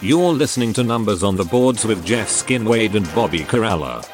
[0.00, 4.04] You're listening to Numbers on the Boards with Jeff Skin Wade and Bobby Karalla.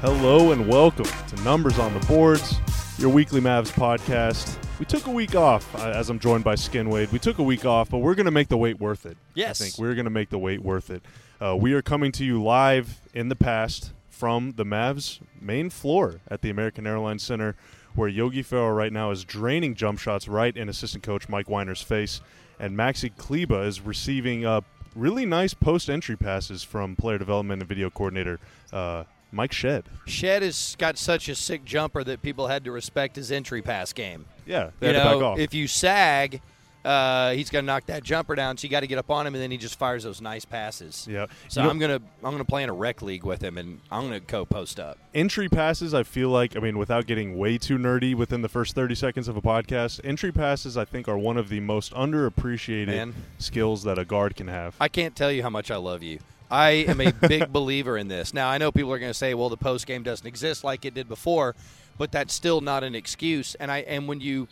[0.00, 2.58] Hello and welcome to Numbers on the Boards,
[2.98, 4.56] your weekly Mavs podcast.
[4.78, 7.12] We took a week off, uh, as I'm joined by Skin Wade.
[7.12, 9.16] We took a week off, but we're going to make the wait worth it.
[9.34, 9.60] Yes.
[9.60, 11.02] I think we're going to make the wait worth it.
[11.40, 16.20] Uh, we are coming to you live in the past from the Mavs main floor
[16.28, 17.56] at the American Airlines Center,
[17.94, 21.82] where Yogi Ferrell right now is draining jump shots right in assistant coach Mike Weinar's
[21.82, 22.20] face,
[22.58, 24.60] and Maxi Kleber is receiving uh,
[24.94, 28.38] really nice post entry passes from player development and video coordinator
[28.72, 29.84] uh, Mike Shed.
[30.06, 33.92] Shed has got such a sick jumper that people had to respect his entry pass
[33.92, 34.26] game.
[34.46, 35.38] Yeah, they You had to back know, off.
[35.38, 36.40] if you sag,
[36.84, 38.56] uh, he's going to knock that jumper down.
[38.56, 40.44] So you got to get up on him, and then he just fires those nice
[40.44, 41.06] passes.
[41.10, 41.26] yeah.
[41.48, 43.80] So You know, I'm gonna I'm gonna play in a rec league with him, and
[43.90, 44.98] I'm gonna go post up.
[45.14, 45.94] entry passes.
[45.94, 49.28] I feel like I mean, without getting way too nerdy within the first thirty seconds
[49.28, 53.14] of a podcast, entry passes I think are one of the most underappreciated Man.
[53.38, 54.74] skills that a guard can have.
[54.80, 56.18] I can't tell you how much I love you.
[56.50, 58.34] I am a big believer in this.
[58.34, 60.84] Now I know people are going to say, "Well, the post game doesn't exist like
[60.84, 61.54] it did before,"
[61.98, 63.54] but that's still not an excuse.
[63.56, 64.48] And I and when you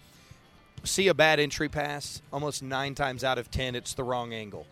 [0.84, 4.66] see a bad entry pass, almost nine times out of ten, it's the wrong angle.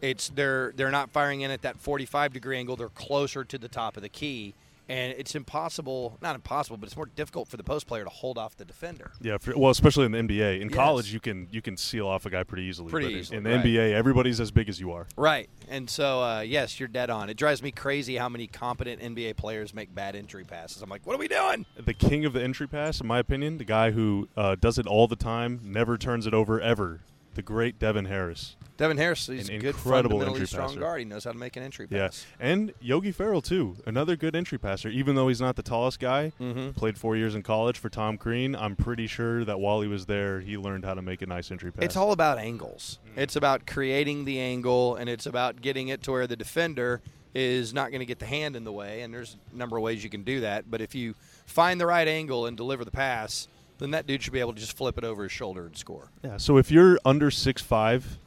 [0.00, 2.76] It's they're they're not firing in at that 45 degree angle.
[2.76, 4.54] They're closer to the top of the key,
[4.88, 6.18] and it's impossible.
[6.22, 9.12] Not impossible, but it's more difficult for the post player to hold off the defender.
[9.20, 10.60] Yeah, for, well, especially in the NBA.
[10.60, 10.76] In Yes.
[10.76, 12.90] college, you can you can seal off a guy pretty easily.
[12.90, 13.64] Pretty but in- easily, In the right.
[13.64, 15.06] NBA, everybody's as big as you are.
[15.16, 15.48] Right.
[15.68, 17.28] And so, uh, yes, you're dead on.
[17.30, 20.82] It drives me crazy how many competent NBA players make bad entry passes.
[20.82, 21.66] I'm like, what are we doing?
[21.76, 24.86] The king of the entry pass, in my opinion, the guy who uh, does it
[24.86, 27.00] all the time, never turns it over ever.
[27.36, 28.56] The great Devin Harris.
[28.78, 30.80] Devin Harris, is An good incredible fundamentally entry strong passer.
[30.80, 30.98] guard.
[31.00, 31.96] He knows how to make an entry pass.
[31.96, 32.26] Yeah, pass.
[32.40, 34.88] and Yogi Ferrell too, another good entry passer.
[34.88, 36.74] Even though he's not the tallest guy, Mhm.
[36.74, 38.54] played four years in college for Tom Crean.
[38.56, 41.50] I'm pretty sure that while he was there, he learned how to make a nice
[41.50, 41.84] entry pass.
[41.84, 42.98] It's all about angles.
[43.16, 47.00] It's about creating the angle, and it's about getting it to where the defender
[47.34, 49.02] is not going to get the hand in the way.
[49.02, 50.70] And there's a number of ways you can do that.
[50.70, 51.14] But if you
[51.44, 53.46] find the right angle and deliver the pass,
[53.78, 56.10] then that dude should be able to just flip it over his shoulder and score.
[56.22, 56.36] yeah.
[56.36, 58.18] So if you're under six five,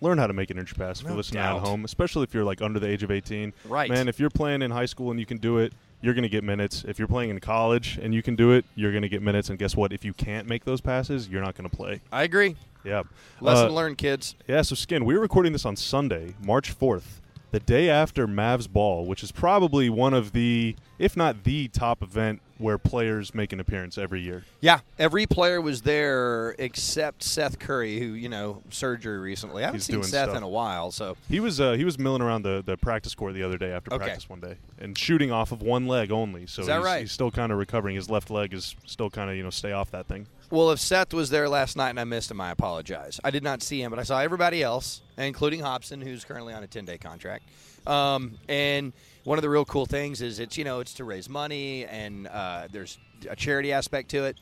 [0.00, 1.00] learn how to make an inch pass.
[1.00, 1.56] If No you're listening doubt.
[1.62, 3.52] at home, especially if you're like under the age of 18.
[3.66, 3.90] Right.
[3.90, 5.72] Man, if you're playing in high school and you can do it.
[6.02, 6.84] You're going to get minutes.
[6.86, 9.48] If you're playing in college and you can do it, you're going to get minutes.
[9.48, 9.94] And guess what?
[9.94, 12.02] If you can't make those passes, you're not going to play.
[12.12, 12.54] I agree.
[12.84, 13.04] Yeah.
[13.40, 14.34] Lesson Uh, learned, kids.
[14.46, 17.20] Yeah, so Skin, we were recording this on Sunday, March 4th,
[17.50, 22.02] the day after Mavs Ball, which is probably one of the, if not the top
[22.02, 24.44] event where players make an appearance every year.
[24.60, 29.62] Yeah, every player was there except Seth Curry, who you know surgery recently.
[29.62, 30.36] I haven't He's seen Seth stuff.
[30.36, 33.34] in a while, so He was uh, he was milling around the, the practice court
[33.34, 34.04] the other day after Okay.
[34.04, 36.46] practice one day and shooting off of one leg only.
[36.46, 37.00] So Is that he's, right?
[37.00, 37.94] he's still kind of recovering.
[37.96, 40.26] His left leg is still kind of you know stay off that thing.
[40.50, 43.20] well, if Seth was there last night and I missed him, I apologize.
[43.24, 46.62] I did not see him, but I saw everybody else, including Hobson, who's currently on
[46.62, 47.44] a ten day contract.
[47.86, 48.92] Um, and
[49.26, 52.28] one of the real cool things is it's you know it's to raise money and
[52.28, 52.96] uh, there's
[53.28, 54.38] a charity aspect to it.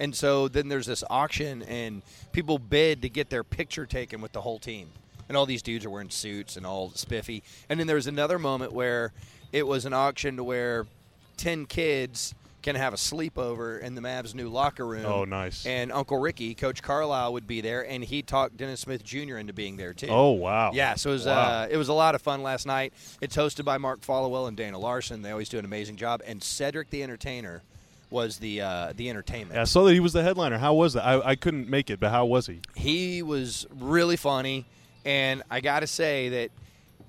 [0.00, 2.02] And so then there's this auction, and
[2.32, 4.88] people bid to get their picture taken with the whole team.
[5.28, 7.44] And all these dudes are wearing suits and all spiffy.
[7.68, 9.12] And then there was another moment where
[9.52, 10.88] it was an auction to where
[11.36, 15.04] 10 kids can have a sleepover in the Mavs' new locker room.
[15.04, 15.66] Oh, nice.
[15.66, 19.36] And Uncle Ricky, Coach Carlisle, would be there, and he talked Dennis Smith Jr.
[19.36, 20.08] into being there, too.
[20.08, 20.70] Oh wow!
[20.72, 21.34] Yeah, so it was Wow.
[21.62, 22.94] uh, it was a lot of fun last night.
[23.20, 25.20] It's hosted by Mark Followill and Dana Larson.
[25.20, 26.22] They always do an amazing job.
[26.26, 27.62] And Cedric the Entertainer
[28.10, 29.54] was the uh, the entertainment.
[29.56, 30.56] Yeah, I saw that he was the headliner.
[30.56, 31.04] How was that?
[31.04, 32.60] I, I couldn't make it, but how was he?
[32.74, 34.64] He was really funny,
[35.04, 36.50] and I got to say that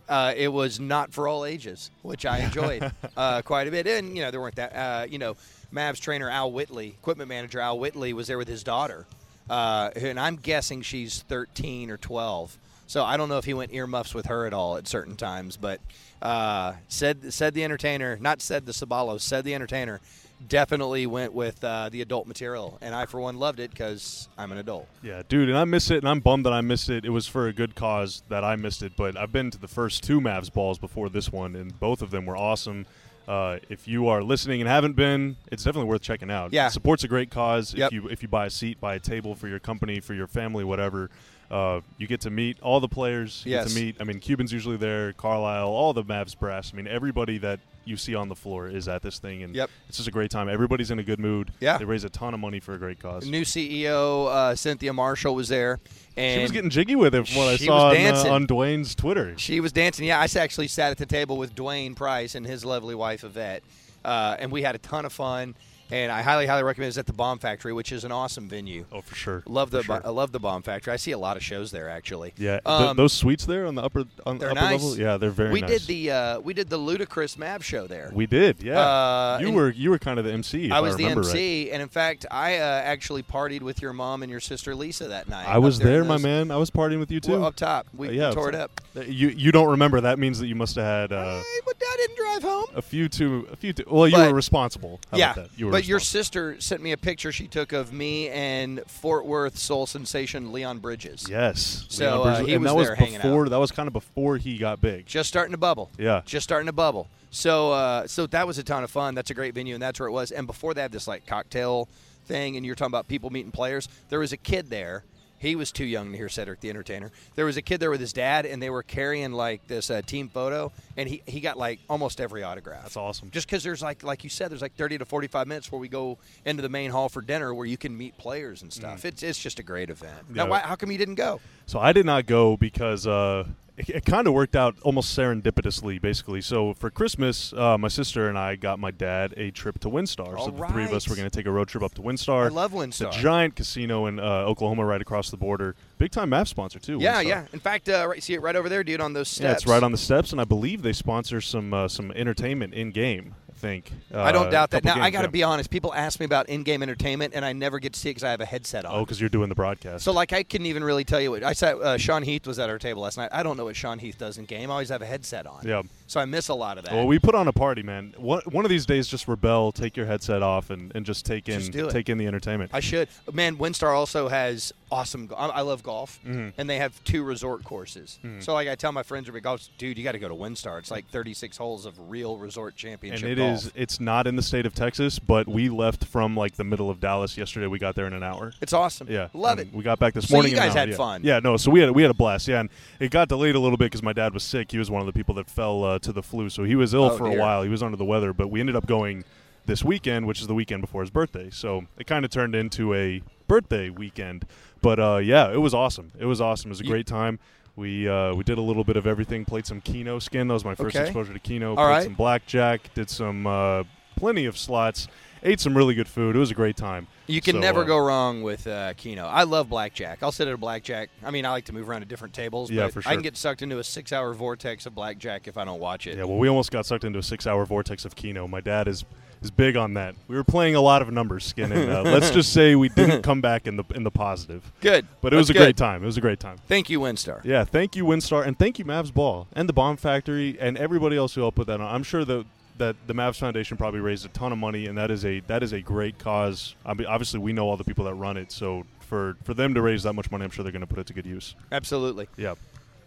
[0.08, 3.88] uh, it was not for all ages, which I enjoyed uh, quite a bit.
[3.88, 4.76] And you know, there weren't that.
[4.76, 5.36] Uh, you know,
[5.74, 9.06] Mavs trainer Al Whitley, equipment manager Al Whitley, was there with his daughter,
[9.50, 12.58] uh, and I'm guessing she's 13 or 12.
[12.88, 15.58] So I don't know if he went earmuffs with her at all at certain times,
[15.58, 15.82] but
[16.22, 20.02] uh, said Cedric the Entertainer, not said the Sabalos, Cedric the Entertainer,
[20.48, 24.52] definitely went with uh, the adult material, and I for one loved it because I'm
[24.52, 24.88] an adult.
[25.04, 27.06] Yeah, dude, and I miss it, and I'm bummed that I missed it.
[27.06, 29.68] It was for a good cause that I missed it, but I've been to the
[29.68, 32.86] first two Mavs balls before this one, and both of them were awesome.
[33.28, 36.54] Uh, if you are listening and haven't been, it's definitely worth checking out.
[36.54, 36.68] Yeah.
[36.68, 37.74] It supports a great cause.
[37.74, 37.88] Yep.
[37.88, 40.28] If you if you buy a seat, buy a table for your company, for your
[40.28, 41.10] family, whatever,
[41.50, 43.42] uh, you get to meet all the players.
[43.44, 43.66] You Yes.
[43.66, 43.96] get to meet.
[44.00, 45.12] I mean, Cuban's usually there.
[45.14, 46.70] Carlisle, all the Mavs brass.
[46.72, 49.70] I mean, everybody that you see on the floor is at this thing, and Yep.
[49.88, 50.50] it's just a great time.
[50.50, 51.52] Everybody's in a good mood.
[51.60, 51.78] Yeah.
[51.78, 53.28] They raise a ton of money for a great cause.
[53.28, 55.80] New CEO uh, Cynthia Marshall was there,
[56.18, 58.96] and She was getting jiggy with it from what I saw on, uh, on Dwain's
[58.96, 59.38] Twitter.
[59.38, 60.06] She was dancing.
[60.08, 63.64] Yeah, I actually sat at the table with Dwain Price and his lovely wife Yvette,
[64.04, 65.56] uh, and we had a ton of fun.
[65.92, 66.90] And I highly, highly recommend.
[66.90, 68.86] It's at the Bomb Factory, which is an awesome venue.
[68.92, 69.44] Oh, for sure.
[69.48, 70.02] Love the sure.
[70.04, 70.94] I love the Bomb Factory.
[70.94, 72.34] I see a lot of shows there actually.
[72.38, 74.82] Yeah, Um, those suites there on the upper on the upper nice.
[74.84, 74.98] level.
[74.98, 75.70] Yeah, they're very we nice.
[75.70, 78.12] did the uh, we did the ludicrous Mav show there.
[78.14, 78.62] We did.
[78.64, 78.80] Yeah.
[78.80, 80.72] Uh, you were you were kind of the MC.
[80.72, 84.24] I was the remember MC, and in fact, I uh, actually partied with your mom
[84.24, 85.48] and your sister Lisa that night.
[85.48, 86.52] I was there my man.
[86.52, 87.34] I was partying with you too.
[87.34, 87.88] Well, up top.
[87.94, 88.82] We, Uh, we yeah, tore it up.
[88.96, 90.02] Uh, You you don't remember?
[90.02, 92.66] That means that you must have had uh, Hey, but Dad didn't drive home.
[92.76, 93.84] a few too a few too.
[93.90, 95.00] Well, you But- were responsible.
[95.12, 95.60] How yeah, about that?
[95.60, 99.26] You were but your sister sent me a picture she took of me and Fort
[99.26, 101.28] Worth soul sensation Leon Bridges.
[101.30, 101.86] Yes.
[101.90, 103.46] So, Leon uh, he and was that was there hanging before.
[103.46, 103.50] out.
[103.50, 105.06] That was kind of before he got big.
[105.06, 105.92] Just starting to bubble.
[105.98, 106.22] Yeah.
[106.26, 107.10] Just starting to bubble.
[107.32, 109.14] So, uh, so that was a ton of fun.
[109.16, 110.32] That's a great venue, and that's where it was.
[110.32, 111.90] And before they had this like cocktail
[112.26, 113.88] thing, and you're talking about people meeting players.
[114.10, 115.04] There was a kid there.
[115.46, 117.12] He was too young to hear Cedric the Entertainer.
[117.36, 120.02] There was a kid there with his dad, and they were carrying like this uh,
[120.02, 122.82] team photo, and he, he got like almost every autograph.
[122.84, 123.30] That's awesome.
[123.30, 125.88] Just because there's like like you said, there's like 30 to 45 minutes where we
[125.88, 129.06] go into the main hall for dinner, where you can meet players and stuff.
[129.06, 130.30] It's it's just a great event.
[130.30, 130.50] Now, Mm.
[130.50, 131.40] Why, how come you didn't go?
[131.66, 133.46] So I did not go because uh,
[133.78, 136.42] it, it kind of worked out almost serendipitously, basically.
[136.42, 140.36] So for Christmas, uh, my sister and I got my dad a trip to WinStar.
[140.38, 142.02] All so the three of us were going to take a road trip up to
[142.02, 142.46] WinStar.
[142.46, 145.76] I love It's a giant casino in uh, Oklahoma, right across the border.
[145.98, 147.00] Big time map sponsor too.
[147.00, 147.28] Yeah, WinStar.
[147.28, 147.46] yeah.
[147.54, 149.44] In fact, uh, right, see it right over there, dude, on those steps.
[149.44, 152.74] Yeah, it's right on the steps, and I believe they sponsor some uh, some entertainment
[152.74, 153.36] in game.
[153.58, 153.92] Think.
[154.14, 154.84] Uh, I don't doubt that.
[154.84, 155.70] Now, I got to be honest.
[155.70, 158.32] People ask me about in-game entertainment, and I never get to see it because I
[158.32, 158.94] have a headset on.
[158.94, 160.04] Oh, because you're doing the broadcast.
[160.04, 161.76] So, like, I couldn't even really tell you what I said.
[161.76, 163.30] Uh, Sean Heath was at our table last night.
[163.32, 164.70] I don't know what Sean Heath does in game.
[164.70, 165.66] I always have a headset on.
[165.66, 165.84] Yeah.
[166.08, 166.94] So I miss a lot of that.
[166.94, 168.14] Well, we put on a party, man.
[168.18, 171.50] One, one of these days, just rebel, take your headset off, and, and just take
[171.50, 172.72] in Just take in the entertainment.
[172.74, 173.08] I should.
[173.32, 175.30] Man, WinStar also has awesome.
[175.36, 176.50] I love golf, Mm-hmm.
[176.60, 178.20] and they have two resort courses.
[178.40, 180.80] So, like, I tell my friends every golf, dude, you got to go to WinStar.
[180.80, 183.56] It's like 36 holes of real resort and championship it golf.
[183.66, 186.90] is it's not in the state of Texas, but we left from like the middle
[186.90, 187.68] of Dallas yesterday.
[187.68, 188.54] We got there in an hour.
[188.62, 189.08] It's awesome.
[189.10, 189.76] Yeah, love and it.
[189.76, 190.52] We got back this So you morning.
[190.54, 190.96] in an guys had yeah.
[190.96, 191.22] fun.
[191.24, 191.58] Yeah, no.
[191.58, 192.48] So we had we had a blast.
[192.48, 194.72] Yeah, and it got delayed a little bit because my dad was sick.
[194.72, 196.94] He was one of the people that fell uh, to the flu, so he was
[196.94, 197.38] ill Oh, for dear.
[197.38, 197.64] a while.
[197.64, 199.24] He was under the weather, but we ended up going
[199.66, 201.50] this weekend, which is the weekend before his birthday.
[201.50, 204.46] So it kind of turned into a birthday weekend.
[204.86, 206.12] But uh, yeah, it was awesome.
[206.20, 206.70] It was awesome.
[206.70, 207.40] It was a great time.
[207.76, 209.44] We uh, we did a little bit of everything.
[209.44, 210.48] Played some Keno skin.
[210.48, 211.06] That was my first Okay.
[211.06, 211.72] exposure to Keno.
[211.72, 212.04] All Played right.
[212.04, 212.94] some blackjack.
[212.94, 213.84] Did some uh,
[214.16, 215.08] plenty of slots.
[215.42, 216.36] Ate some really good food.
[216.36, 217.08] It was a great time.
[217.26, 219.26] You can So, never uh, go wrong with uh, Keno.
[219.26, 220.22] I love blackjack.
[220.22, 221.10] I'll sit at a blackjack.
[221.24, 222.70] I mean, I like to move around to different tables.
[222.70, 223.14] Yeah, but for I sure.
[223.14, 226.16] can get sucked into a six-hour vortex of blackjack if I don't watch it.
[226.16, 228.48] Yeah, well, we almost got sucked into a six-hour vortex of Keno.
[228.48, 229.04] My dad is
[229.42, 230.16] is big on that.
[230.28, 233.22] We were playing a lot of numbers, skin, and uh, let's just say we didn't
[233.30, 234.72] come back in the in the positive.
[234.82, 235.60] Good, But it was a good.
[235.60, 236.04] great time.
[236.04, 236.58] It was a great time.
[236.68, 237.44] Thank you, WinStar.
[237.44, 241.18] Yeah, thank you, WinStar, and thank you, Mavs Ball, and the Bomb Factory, and everybody
[241.18, 241.94] else who helped put that on.
[241.94, 242.46] I'm sure that
[242.78, 245.64] that the Mavs Foundation probably raised a ton of money, and that is a that
[245.64, 246.76] is a great cause.
[246.86, 249.74] I mean, obviously, we know all the people that run it, so for for them
[249.76, 251.56] to raise that much money, I'm sure they're going to put it to good use.
[251.72, 252.28] Absolutely.
[252.38, 252.56] Yeah.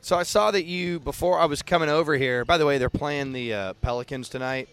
[0.01, 2.45] So I saw that you before I was coming over here.
[2.45, 4.69] By the way, they're playing the uh, Pelicans tonight.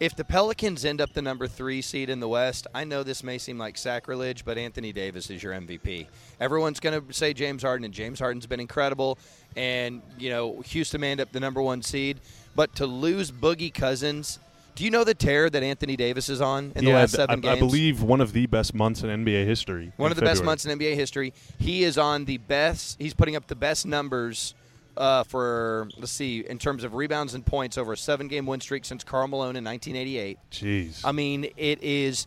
[0.00, 3.22] If the Pelicans end up the number three seed in the West, I know this
[3.22, 6.06] may seem like sacrilege, but Anthony Davis is your MVP.
[6.40, 9.18] Everyone's going to say James Harden, and James Harden's been incredible.
[9.56, 12.18] And you know Houston may end up the number one seed,
[12.56, 14.38] but to lose Boogie Cousins,
[14.74, 17.42] do you know the tear that Anthony Davis is on in the last seven I,
[17.42, 17.56] games?
[17.58, 19.92] I believe one of the best months in NBA history.
[19.98, 21.34] One of the best months in NBA history.
[21.58, 22.96] He is on the best.
[22.98, 24.54] He's putting up the best numbers
[24.96, 28.84] uh, for let's see in terms of rebounds and points over a seven-game win streak
[28.84, 30.38] since Karl Malone in 1988.
[30.50, 31.00] Jeez.
[31.04, 32.26] I mean, it is.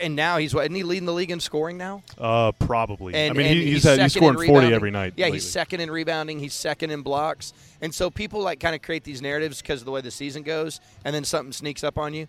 [0.00, 0.64] And now he's what?
[0.64, 2.02] Isn't he leading the league in scoring now?
[2.18, 3.14] Uh, probably.
[3.14, 5.14] And, I mean, and he's, he's, had, he's scoring 40 every night.
[5.16, 5.36] Yeah, lately.
[5.36, 6.40] he's second in rebounding.
[6.40, 7.52] He's second in blocks.
[7.80, 10.42] And so people like kind of create these narratives because of the way the season
[10.42, 12.26] goes, and then something sneaks up on you.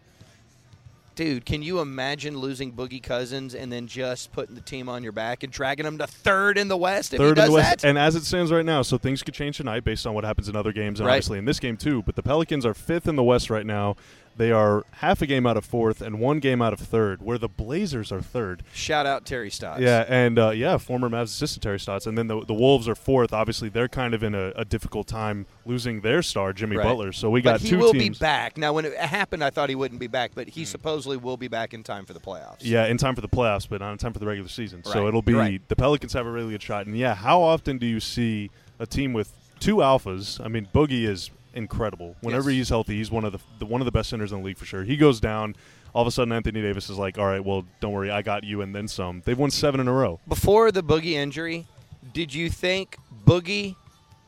[1.16, 5.14] Dude, can you imagine losing Boogie Cousins and then just putting the team on your
[5.14, 7.14] back and dragging them to third in the West?
[7.14, 7.88] If he Third in the West, that?
[7.88, 10.50] and as it stands right now, so things could change tonight based on what happens
[10.50, 11.14] in other games, and Right.
[11.14, 12.04] obviously in this game too.
[12.04, 13.96] But the Pelicans are fifth in the West right now.
[14.38, 17.38] They are half a game out of fourth and one game out of third, where
[17.38, 18.64] the Blazers are third.
[18.74, 19.80] Shout out Terry Stotts.
[19.82, 22.96] Yeah, and uh, yeah, former Mavs assistant Terry Stotts, and then the, the Wolves are
[22.96, 23.32] fourth.
[23.32, 26.84] Obviously, they're kind of in a, a difficult time losing their star Jimmy Right.
[26.84, 27.14] Butler.
[27.14, 28.20] So we got but he two will teams.
[28.20, 28.58] be back.
[28.58, 31.48] Now, when it happened, I thought he wouldn't be back, but he supposedly will be
[31.48, 32.58] back in time for the playoffs.
[32.60, 34.84] Yeah, in time for the playoffs, but not in time for the regular season.
[34.84, 35.62] So it'll be right.
[35.70, 36.88] the Pelicans have a really good shot.
[36.88, 40.44] And yeah, how often do you see a team with two alphas?
[40.44, 42.16] I mean, Boogie is incredible.
[42.22, 42.58] Whenever Yes.
[42.58, 44.58] he's healthy, he's one of the, the one of the best centers in the league
[44.58, 44.84] for sure.
[44.84, 45.56] He goes down,
[45.94, 48.44] all of a sudden Anthony Davis is like, "All right, well, don't worry, I got
[48.44, 49.22] you," and then some.
[49.26, 50.20] They've won seven in a row.
[50.28, 51.66] Before the Boogie injury,
[52.14, 53.76] did you think Boogie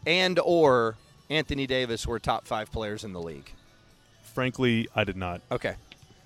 [0.05, 0.95] and or
[1.29, 3.51] Anthony Davis were top five players in the league?
[4.33, 5.41] Frankly, I did not.
[5.51, 5.75] Okay.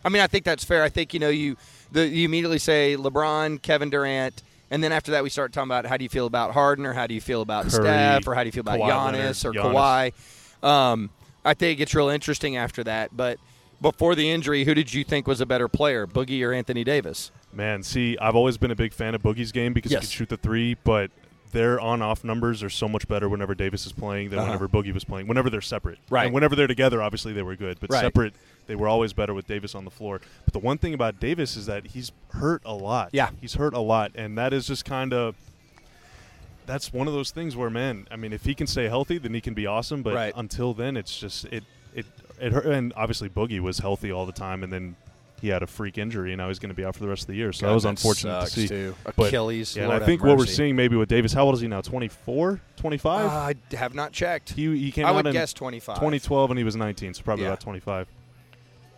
[0.03, 0.83] I mean, I think that's fair.
[0.83, 1.57] I think you know you
[1.91, 4.41] the, you immediately say LeBron, Kevin Durant,
[4.71, 6.93] and then after that we start talking about how do you feel about Harden or
[6.93, 9.43] how do you feel about Curry, Steph or how do you feel about Kawhi Giannis
[9.43, 9.73] Leonard, or Giannis.
[9.73, 10.13] Kawhi.
[10.63, 11.09] Um,
[11.43, 13.15] I think it gets real interesting after that.
[13.15, 13.39] But
[13.81, 17.31] before the injury, who did you think was a better player, Boogie or Anthony Davis?
[17.53, 20.03] Man, see, I've always been a big fan of Boogie's game because Yes.
[20.03, 21.11] he can shoot the three, but
[21.51, 24.45] their on-off numbers are so much better whenever Davis is playing than Uh-huh.
[24.47, 25.27] whenever Boogie was playing.
[25.27, 26.25] Whenever they're separate, Right.
[26.25, 27.99] And whenever they're together, obviously they were good, but Right.
[27.99, 28.33] separate,
[28.67, 30.21] they were always better with Davis on the floor.
[30.45, 33.09] But the one thing about Davis is that he's hurt a lot.
[33.11, 33.31] Yeah.
[33.41, 35.35] he's hurt a lot, and that is just kind of.
[36.71, 39.33] That's one of those things where, man, I mean, if he can stay healthy, then
[39.33, 40.03] he can be awesome.
[40.03, 40.33] But Right.
[40.37, 42.05] until then, it's just it it
[42.39, 42.65] it hurt.
[42.65, 44.95] And obviously, Boogie was healthy all the time, and then
[45.41, 47.23] he had a freak injury, and now he's going to be out for the rest
[47.23, 47.51] of the year.
[47.51, 48.67] So that was unfortunate to see.
[48.69, 48.95] Too.
[49.17, 49.75] But- Achilles.
[49.75, 51.81] Yeah, and I think what we're seeing maybe with Davis, how old is he now?
[51.81, 53.25] 24, 25?
[53.25, 54.51] Uh, I have not checked.
[54.53, 55.95] he, he came I out would guess 25.
[55.95, 57.49] 2012 and he was 19, so probably Yeah.
[57.49, 58.07] about 25.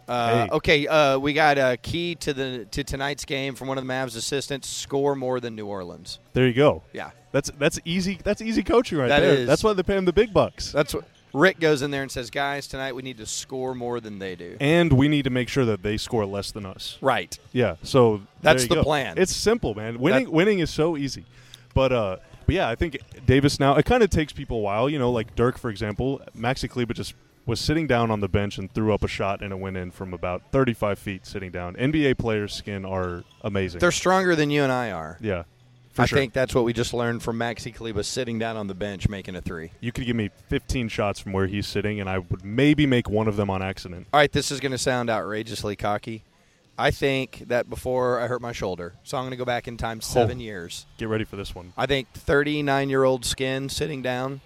[0.08, 0.50] Uh, Hey.
[0.52, 3.92] Okay, uh, we got a key to the to tonight's game from one of the
[3.94, 6.20] Mavs assistants: score more than New Orleans.
[6.34, 6.84] There you go.
[6.94, 8.20] Yeah, That's that's easy.
[8.24, 9.34] That's easy coaching right That there.
[9.34, 9.48] is.
[9.48, 10.72] That's why they pay him the big bucks.
[10.72, 14.00] that's what Rick goes in there and says, "Guys, tonight we need to score more
[14.00, 16.98] than they do." And we need to make sure that they score less than us.
[17.02, 17.38] Right.
[17.54, 17.78] Yeah.
[17.82, 18.84] So That's the go.
[18.84, 19.18] plan.
[19.18, 20.00] It's simple, man.
[20.00, 21.26] Winning That- winning is so easy.
[21.74, 24.90] But uh but yeah, I think Davis now it kind of takes people a while,
[24.90, 28.58] you know, like Dirk for example, Maxi Kleber just was sitting down on the bench
[28.58, 31.76] and threw up a shot and it went in from about 35 feet sitting down.
[31.76, 33.80] NBA players' skin are amazing.
[33.80, 35.18] They're stronger than you and I are.
[35.22, 35.44] yeah.
[35.92, 36.18] For I sure.
[36.18, 39.36] think that's what we just learned from Maxi Kleber sitting down on the bench making
[39.36, 39.70] a three.
[39.80, 43.08] you could give me 15 shots from where he's sitting and I would maybe make
[43.08, 44.08] one of them on accident.
[44.12, 46.24] All right, this is going to sound outrageously cocky.
[46.80, 49.78] I think that before I hurt my shoulder, so I'm going to go back in
[49.78, 50.88] time oh, seven years.
[50.98, 51.74] Get ready for this one.
[51.78, 54.42] I think 39 year old skin sitting down.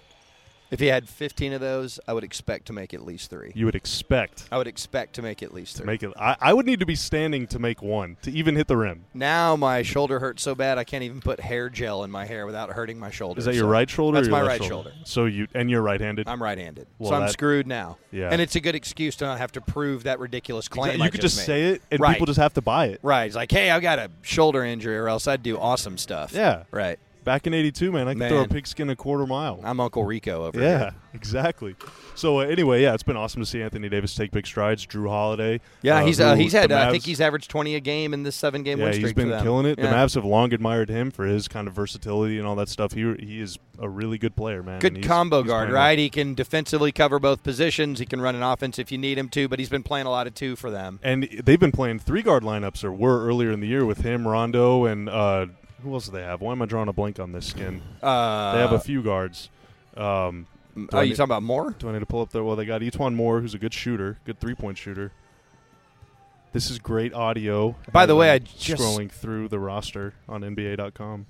[0.70, 3.52] If he had 15 of those, I would expect to make at least three.
[3.54, 5.86] You would expect I would expect to make at least to three.
[5.86, 6.12] make it.
[6.18, 9.04] I, I would need to be standing to make one to even hit the rim.
[9.14, 12.44] now my shoulder hurts so bad I can't even put hair gel in my hair
[12.44, 13.38] without hurting my shoulder.
[13.38, 14.18] Is that your So right shoulder?
[14.18, 14.92] That's my right shoulder.
[15.04, 16.28] So you and you're right-handed.
[16.28, 17.96] I'm right-handed, Well, so I'm that- screwed now.
[18.10, 18.28] Yeah.
[18.30, 20.98] and it's a good excuse to not have to prove that ridiculous claim.
[20.98, 21.44] you I could just made.
[21.46, 22.12] say it, and Right.
[22.14, 23.00] people just have to buy it.
[23.02, 23.24] Right.
[23.24, 26.32] It's like, hey, I've got a shoulder injury, or else I'd do awesome stuff.
[26.34, 26.64] Yeah.
[26.70, 26.98] Right.
[27.28, 29.60] Back in '82, man, I could throw a pigskin a quarter mile.
[29.62, 30.94] I'm Uncle Rico over yeah, here.
[31.12, 31.76] exactly.
[32.14, 34.86] So uh, anyway, yeah, it's been awesome to see Anthony Davis take big strides.
[34.86, 35.60] Jrue Holiday.
[35.82, 36.72] Yeah, uh, he's uh, he's had.
[36.72, 39.12] Uh, I think he's averaged 20 a game in this seven-game Yeah, win streak he's
[39.12, 39.78] been killing it.
[39.78, 39.90] Yeah.
[39.90, 42.92] The Mavs have long admired him for his kind of versatility and all that stuff.
[42.94, 44.80] He he is a really good player, man.
[44.80, 45.76] Good he's- combo he's guard, well.
[45.76, 45.98] right?
[45.98, 47.98] He can defensively cover both positions.
[47.98, 50.10] He can run an offense if you need him to, but he's been playing a
[50.10, 50.98] lot of two for them.
[51.02, 54.26] And they've been playing three guard lineups, or were earlier in the year with him,
[54.26, 55.48] Rondo, and uh,
[55.82, 56.40] who else do they have?
[56.40, 57.82] Why am I drawing a blank on this skin?
[58.02, 59.48] Uh, They have a few guards.
[59.96, 60.46] Um,
[60.92, 61.72] Are you need- talking about more?
[61.78, 62.44] Do I need to pull up there?
[62.44, 65.12] Well, they got E'Twaun Moore, who's a good shooter, good three point shooter.
[66.52, 67.76] This is great audio.
[67.92, 71.26] By the way, I'm I just- scrolling through the roster on NBA.com.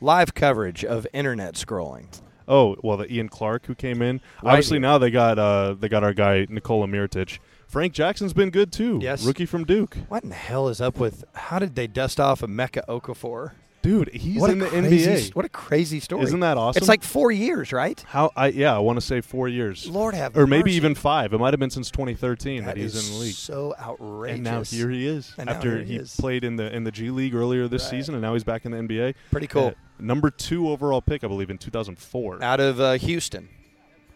[0.00, 2.06] Live coverage of internet scrolling.
[2.46, 4.20] Oh, well, the Ian Clark who came in.
[4.42, 4.82] Right Obviously, here.
[4.82, 7.38] now they got uh, they got our guy Nikola Mirotic.
[7.68, 8.98] Frank Jackson's been good too.
[9.02, 9.24] Yes.
[9.24, 9.96] rookie from Duke.
[10.08, 11.24] What in the hell is up with?
[11.34, 13.52] How did they dust off a Emeka Okafor?
[13.84, 15.34] Dude, he's what in the crazy, NBA.
[15.36, 16.22] What a crazy story!
[16.22, 16.80] Isn't that awesome?
[16.80, 18.02] It's like four years, right?
[18.08, 21.34] how I yeah, I want to say four years, Lord have or maybe even five.
[21.34, 23.34] It might have been since 2013 that, That he's in the league.
[23.34, 24.34] So outrageous.
[24.36, 25.34] And now here he is.
[25.36, 26.16] And after he he is.
[26.16, 27.90] played in the in the G League earlier this Right.
[27.90, 29.14] season, and now he's back in the NBA.
[29.30, 29.66] Pretty cool.
[29.66, 32.42] Uh, number two overall pick, I believe, in 2004.
[32.42, 33.50] Out of uh, Houston.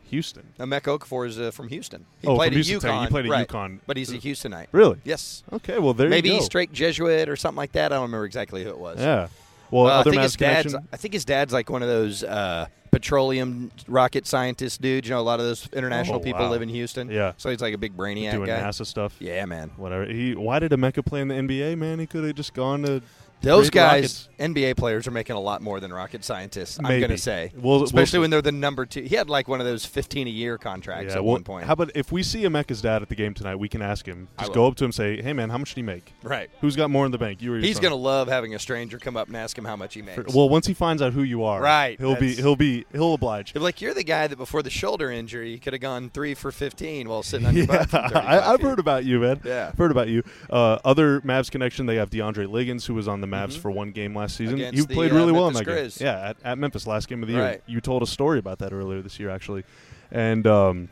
[0.04, 0.54] Houston.
[0.58, 2.06] Now, Emeka Okafor is uh, from Houston.
[2.22, 3.00] He Oh, played from at Houston, UConn.
[3.02, 3.46] he played at right.
[3.46, 3.80] UConn.
[3.86, 4.68] But he's a Houstonite.
[4.72, 4.98] Really?
[5.04, 5.42] Yes.
[5.52, 5.78] Okay.
[5.78, 6.38] Well, there Maybe you go.
[6.38, 7.92] Maybe Strake Jesuit or something like that.
[7.92, 8.98] I don't remember exactly who it was.
[8.98, 9.28] Yeah.
[9.70, 10.66] Well, Uh, I think his dad's.
[10.72, 10.88] connection.
[10.92, 15.08] I think his dad's like one of those uh, petroleum rocket scientist dudes.
[15.08, 16.50] You know, a lot of those international Oh, people wow.
[16.50, 17.10] live in Houston.
[17.10, 17.32] Yeah.
[17.36, 18.60] So he's like a big brainiac doing guy.
[18.60, 19.14] NASA stuff.
[19.20, 19.70] Yeah, man.
[19.76, 20.06] Whatever.
[20.06, 20.34] He.
[20.34, 21.76] Why did Emeka play in the NBA?
[21.78, 23.02] Man, he could have just gone to.
[23.40, 24.54] Those guys, rockets.
[24.56, 26.78] NBA players, are making a lot more than rocket scientists.
[26.78, 29.02] I'm going to say, We'll- we'll especially when they're the number two.
[29.02, 31.18] He had like one of those 15 a year contracts Yeah.
[31.18, 31.66] at Well, one point.
[31.66, 34.28] how about if we see Emeka's dad at the game tonight, we can ask him.
[34.38, 36.12] Just go up to him, and say, "Hey, man, how much do you make?
[36.22, 36.50] right.
[36.60, 37.40] Who's got more in the bank?
[37.42, 39.76] You or He's going to love having a stranger come up and ask him how
[39.76, 40.34] much he makes.
[40.34, 42.34] Well, once he finds out who you are, Right, He'll be.
[42.34, 42.84] He'll be.
[42.92, 43.54] He'll oblige.
[43.54, 47.08] Like you're the guy that before the shoulder injury could have gone three for 15
[47.08, 48.14] while sitting on your Yeah, butt.
[48.16, 48.66] I, I've feet.
[48.66, 49.40] heard about you, man.
[49.44, 49.68] Yeah.
[49.72, 50.22] I've heard about you.
[50.50, 53.90] Uh, other Mavs connection, they have DeAndre Liggins, who was on the Mavs for one
[53.92, 54.56] game last season.
[54.56, 54.60] Mm-hmm.
[54.68, 55.98] Against you the, played uh, really well in that Grizz.
[55.98, 56.06] game.
[56.06, 57.42] Yeah, at, at Memphis last game of the year.
[57.42, 57.62] Right.
[57.66, 59.64] You told a story about that earlier this year, actually.
[60.10, 60.88] And um,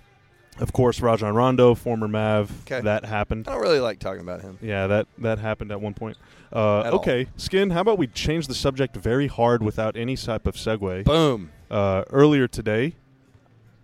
[0.59, 2.51] of course, Rajon Rondo, former Mav.
[2.63, 2.81] Okay.
[2.83, 3.49] That happened.
[3.49, 4.59] I don't really like talking about him.
[4.63, 6.17] Yeah, that that happened at one point.
[6.53, 7.01] Uh, At all.
[7.01, 7.71] okay, Skin.
[7.71, 11.05] How about we change the subject very hard without any type of segue?
[11.05, 11.51] Boom.
[11.71, 12.95] Uh, earlier today,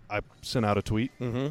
[0.09, 1.47] I sent out a tweet Mm-hmm.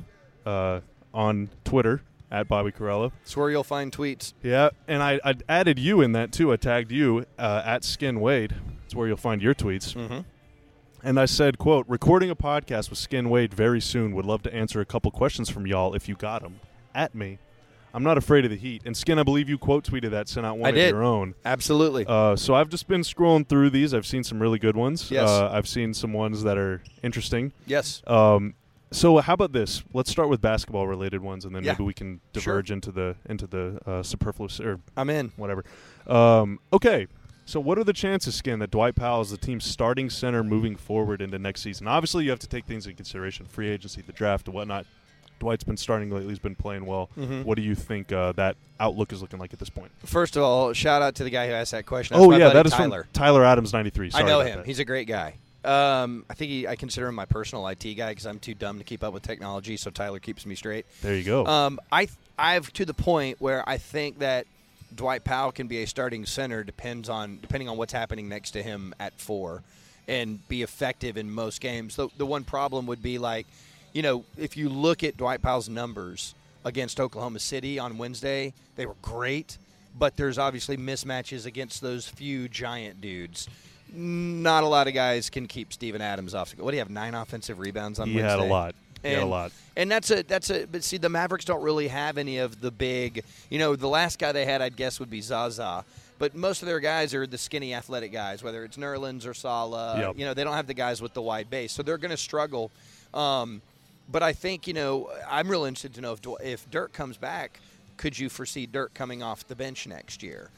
[0.47, 0.81] uh,
[1.13, 2.01] on Twitter
[2.33, 3.13] at Bobby Karalla.
[3.23, 4.33] It's where you'll find tweets.
[4.43, 6.53] Yeah, and I, I added you in that too.
[6.53, 8.55] I tagged you uh, at Skin Wade.
[8.85, 9.95] It's where you'll find your tweets.
[9.95, 10.21] Mm-hmm.
[11.05, 14.15] And I said, "quote Recording a podcast with Skin Wade very soon.
[14.15, 16.61] Would love to answer a couple questions from y'all if you got them
[16.95, 17.39] at me.
[17.95, 18.83] I'm not afraid of the heat.
[18.87, 20.91] And Skin, I believe you quote tweeted that, sent out one I of did.
[20.91, 21.35] your own.
[21.45, 22.07] Absolutely.
[22.09, 23.93] Uh, so I've just been scrolling through these.
[23.93, 25.11] I've seen some really good ones.
[25.11, 25.29] Yes.
[25.29, 27.53] Uh, I've seen some ones that are interesting.
[27.67, 28.03] yes.
[28.07, 28.55] Um,
[28.93, 29.83] so how about this?
[29.93, 31.73] Let's start with basketball related ones, and then Yeah.
[31.73, 32.43] maybe we can Sure.
[32.55, 35.33] diverge into the into the uh, superfluous or I'm in.
[35.37, 35.65] whatever.
[36.07, 37.07] Um, okay.
[37.45, 40.77] So what are the chances, Skin, that Dwight Powell is the team's starting center moving
[40.77, 41.89] forward into next season?
[41.89, 44.87] Obviously, you have to take things into consideration: free agency, the draft, and whatnot.
[45.41, 47.11] Dwight's been starting lately; he's been playing well.
[47.19, 47.45] Mhm.
[47.45, 49.91] What do you think uh, that outlook is looking like at this point?
[50.05, 52.17] First of all, shout out to the guy who asked that question.
[52.17, 53.09] That's oh yeah, that is Tyler.
[53.13, 54.11] Tyler Adams, ninety three.
[54.15, 54.63] I know him.
[54.65, 55.35] He's a great guy.
[55.65, 58.79] Um, I think he, I consider him my personal IT guy because I'm too dumb
[58.79, 59.77] to keep up with technology.
[59.77, 60.87] So Tyler keeps me straight.
[61.03, 61.47] there you go.
[61.47, 64.47] Um, I I've to the point where I think that
[64.95, 68.63] Dwight Powell can be a starting center depends on depending on what's happening next to
[68.63, 69.63] him at four,
[70.09, 71.97] and be effective in most games.
[71.97, 73.47] The the one problem would be like,
[73.93, 78.87] you know, if you look at Dwight Powell's numbers against Oklahoma City on Wednesday, they
[78.87, 79.59] were great,
[79.97, 83.49] but there's obviously mismatches against those few giant dudes.
[83.95, 86.53] Not a lot of guys can keep Steven Adams off.
[86.59, 86.91] What do you have?
[86.91, 88.31] Nine offensive rebounds on he Wednesday.
[88.31, 88.75] had a lot.
[89.03, 89.53] He had a lot.
[89.77, 92.71] And that's a that's a but see the Mavericks don't really have any of the
[92.71, 95.85] big you know the last guy they had I'd guess would be Zaza.
[96.23, 99.99] But most of their guys are the skinny athletic guys, whether it's Nerlens or Salah.
[99.99, 100.19] Yep.
[100.19, 101.73] You know, they don't have the guys with the wide base.
[101.73, 102.71] So they're going to struggle.
[103.13, 103.61] Um,
[104.09, 107.59] but I think, you know, I'm real interested to know if if Dirk comes back,
[107.97, 110.51] could you foresee Dirk coming off the bench next year?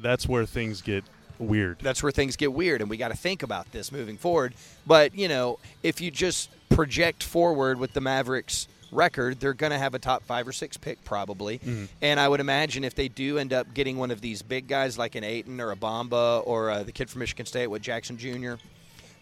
[0.00, 1.02] That's where things get
[1.42, 1.78] weird.
[1.80, 4.54] that's where things get weird and we got to think about this moving forward.
[4.86, 9.78] But you know if you just project forward with the mavericks record they're going to
[9.78, 11.60] have a top five or six pick probably.
[12.00, 14.98] And i would imagine if they do end up getting one of these big guys
[14.98, 18.18] like an Ayton or a Bamba or uh, the kid from michigan state with jackson
[18.18, 18.54] jr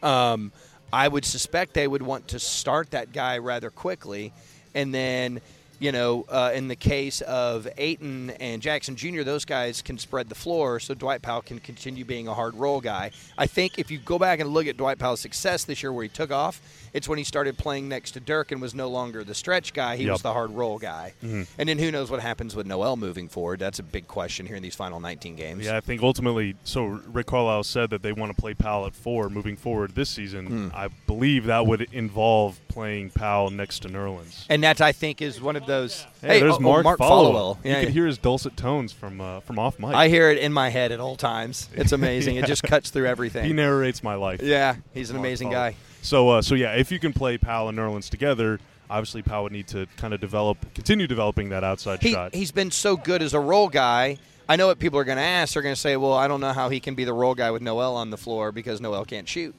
[0.03, 0.53] um,
[0.93, 4.33] I would suspect they would want to start that guy rather quickly,
[4.75, 5.41] and then,
[5.81, 10.29] you know, uh, in the case of Ayton and Jackson Jr., those guys can spread
[10.29, 13.11] the floor, so Dwight Powell can continue being a hard roll guy.
[13.37, 16.03] I think if you go back and look at Dwight Powell's success this year, where
[16.05, 16.61] he took off,
[16.93, 19.97] it's when he started playing next to Dirk and was no longer the stretch guy;
[19.97, 20.13] he Yep.
[20.13, 21.15] was the hard roll guy.
[21.23, 23.59] And then who knows what happens with Noel moving forward?
[23.59, 25.65] That's a big question here in these final 19 games.
[25.65, 28.95] Yeah, I think ultimately, so Rick Carlisle said that they want to play Powell at
[28.95, 30.47] four moving forward this season.
[30.47, 30.69] Hmm.
[30.75, 34.47] I believe that would involve playing Powell next to Nerlens.
[34.49, 36.07] And that I think is one of those.
[36.23, 37.57] Hey, there's oh, Mark, Mark Followill.
[37.59, 37.65] Followill.
[37.65, 39.95] You Yeah, can hear his dulcet tones from uh, from off mic.
[39.95, 41.69] I hear it in my head at all times.
[41.75, 42.37] It's amazing.
[42.37, 43.45] It just cuts through everything.
[43.45, 44.41] he narrates my life.
[44.43, 45.53] Yeah, he's an Mark amazing Followill.
[45.53, 45.77] guy.
[46.03, 49.53] So, uh, so yeah, if you can play Powell and Nerlens together, obviously Powell would
[49.53, 52.35] need to kind of develop, continue developing that outside He, shot.
[52.35, 54.17] he's been so good as a roll guy.
[54.49, 55.53] I know what people are going to ask.
[55.55, 57.51] They're going to say, well, I don't know how he can be the roll guy
[57.51, 59.55] with Noel on the floor because Noel can't shoot.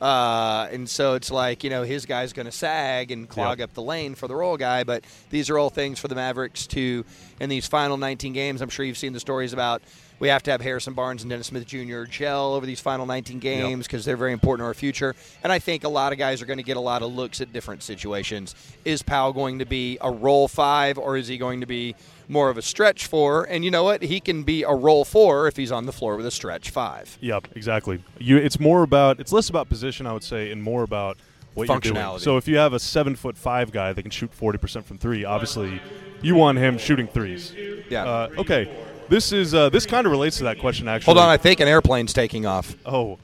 [0.00, 3.70] Uh, and so it's like, you know, his guy's going to sag and clog Yep.
[3.70, 4.84] up the lane for the roll guy.
[4.84, 7.04] But these are all things for the Mavericks to,
[7.40, 9.82] in these final 19 games, I'm sure you've seen the stories about
[10.18, 12.04] we have to have Harrison Barnes and Dennis Smith Jr.
[12.04, 15.14] gel over these final 19 games because they're very important to our future.
[15.42, 17.40] And I think a lot of guys are going to get a lot of looks
[17.40, 18.54] at different situations.
[18.84, 21.94] Is Powell going to be a roll five or is he going to be
[22.28, 23.44] more of a stretch four?
[23.44, 24.02] And you know what?
[24.02, 27.16] He can be a roll four if he's on the floor with a stretch five.
[27.20, 28.02] Yep, exactly.
[28.18, 31.16] You, it's more about, it's less about position, I would say, and more about
[31.54, 31.94] what you're doing.
[31.94, 32.20] Functionality.
[32.20, 34.98] So if you have a seven foot five guy that can shoot forty percent from
[34.98, 35.80] three, obviously
[36.22, 37.52] you want him shooting threes.
[37.88, 38.04] Yeah.
[38.04, 38.70] Uh, okay.
[39.08, 41.14] This is uh, this kind of relates to that question actually.
[41.14, 42.74] Hold on, I think an airplane's taking off.
[42.84, 43.18] Oh.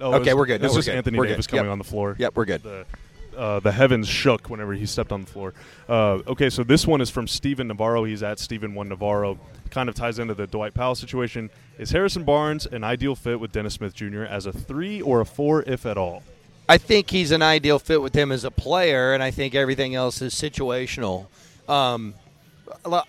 [0.00, 0.60] oh Okay, it's- we're good.
[0.62, 0.96] No, just good.
[0.96, 1.56] Anthony We're Davis good.
[1.56, 1.72] coming Yep.
[1.72, 2.16] on the floor.
[2.18, 2.62] Yep, we're good.
[2.62, 2.84] The,
[3.36, 5.54] uh, the heavens shook whenever he stepped on the floor.
[5.88, 8.04] Uh, okay, so this one is from Steven Navarro.
[8.04, 9.38] He's at Steven One Navarro.
[9.70, 11.48] Kind of ties into the Dwight Powell situation.
[11.78, 14.24] Is Harrison Barnes an ideal fit with Dennis Smith Jr.
[14.24, 16.22] as a three or a four, if at all?
[16.68, 19.94] I think he's an ideal fit with him as a player, and I think everything
[19.94, 21.26] else is situational.
[21.68, 22.14] Um,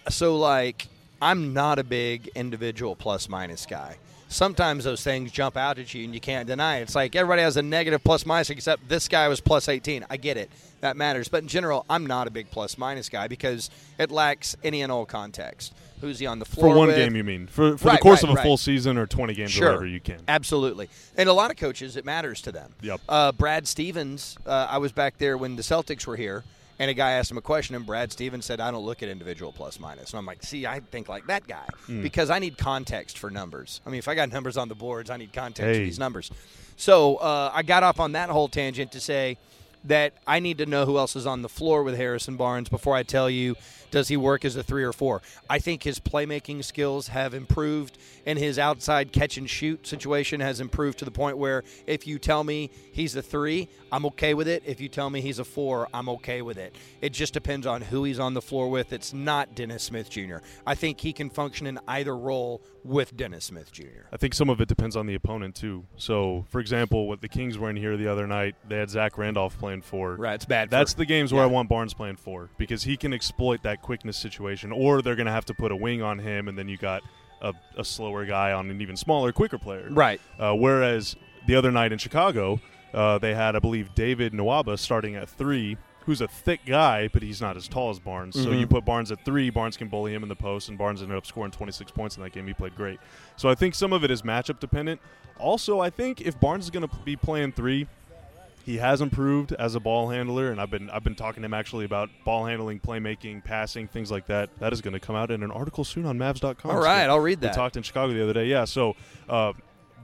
[0.09, 0.87] so, like,
[1.21, 3.97] I'm not a big individual plus minus guy.
[4.27, 6.83] Sometimes those things jump out at you and you can't deny it.
[6.83, 10.05] It's like everybody has a negative plus minus, except this guy was plus 18.
[10.09, 10.49] I get it.
[10.79, 11.27] That matters.
[11.27, 14.91] But in general, I'm not a big plus minus guy because it lacks any and
[14.91, 15.73] all context.
[15.99, 16.95] Who's he on the floor For one with?
[16.95, 17.45] game, you mean?
[17.47, 18.43] For, for Right, the course right, of a right.
[18.43, 19.67] full season or 20 games Sure.
[19.67, 20.21] or whatever you can.
[20.29, 20.89] Absolutely.
[21.17, 22.73] And a lot of coaches, it matters to them.
[22.81, 23.01] Yep.
[23.09, 26.45] Uh, Brad Stevens, uh, I was back there when the Celtics were here,
[26.81, 29.09] and a guy asked him a question, and Brad Stevens said, I don't look at
[29.09, 30.11] individual plus minus.
[30.11, 32.01] And I'm like, see, I think like that guy Hmm.
[32.01, 33.81] because I need context for numbers.
[33.85, 35.79] I mean, if I got numbers on the boards, I need context Hey.
[35.79, 36.31] for these numbers.
[36.77, 39.37] So uh, I got off on that whole tangent to say
[39.83, 42.95] that I need to know who else is on the floor with Harrison Barnes before
[42.95, 43.55] I tell you
[43.91, 45.21] Does he work as a three or four?
[45.49, 50.59] I think his playmaking skills have improved, and his outside catch and shoot situation has
[50.59, 54.47] improved to the point where if you tell me he's a three, I'm okay with
[54.47, 54.63] it.
[54.65, 56.75] If you tell me he's a four, I'm okay with it.
[57.01, 58.93] It just depends on who he's on the floor with.
[58.93, 60.37] It's not Dennis Smith Jr.
[60.65, 64.07] I think he can function in either role with Dennis Smith Jr.
[64.11, 65.85] I think some of it depends on the opponent too.
[65.97, 69.17] So, for example, what the Kings were in here the other night, they had Zach
[69.17, 70.15] Randolph playing for.
[70.15, 70.69] Right, it's bad.
[70.69, 71.49] That's the games where yeah.
[71.49, 75.25] I want Barnes playing for because he can exploit that quickness situation, or they're going
[75.25, 77.01] to have to put a wing on him, and then you got
[77.41, 79.87] a, a slower guy on an even smaller, quicker player.
[79.89, 80.21] Right.
[80.39, 81.15] Uh, whereas
[81.47, 82.59] the other night in Chicago,
[82.93, 87.21] uh, they had, I believe, David Nwaba starting at three, who's a thick guy, but
[87.21, 88.35] he's not as tall as Barnes.
[88.35, 88.59] So Mhm.
[88.61, 91.15] you put Barnes at three, Barnes can bully him in the post, and Barnes ended
[91.17, 92.47] up scoring 26 points in that game.
[92.47, 92.99] He played great.
[93.37, 94.99] So I think some of it is matchup dependent.
[95.37, 97.87] Also, I think if Barnes is going to be playing three,
[98.65, 101.53] he has improved as a ball handler, and I've been I've been talking to him
[101.53, 104.49] actually about ball handling, playmaking, passing, things like that.
[104.59, 106.71] That is going to come out in an article soon on Mavs.com.
[106.71, 107.51] All So right, I'll read that.
[107.51, 108.45] we talked in Chicago the other day.
[108.47, 108.95] Yeah, so.
[109.29, 109.53] Uh,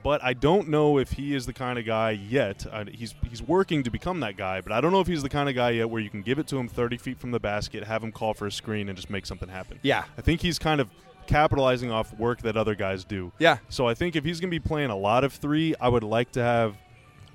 [0.03, 2.65] but I don't know if he is the kind of guy yet.
[2.71, 5.27] Uh, he's he's working to become that guy, but I don't know if he's the
[5.29, 7.39] kind of guy yet where you can give it to him 30 feet from the
[7.39, 9.79] basket, have him call for a screen, and just make something happen.
[9.81, 10.05] Yeah.
[10.17, 10.89] I think he's kind of
[11.25, 13.31] capitalizing off work that other guys do.
[13.39, 13.57] Yeah.
[13.69, 16.03] So I think if he's going to be playing a lot of three, I would
[16.03, 16.77] like to have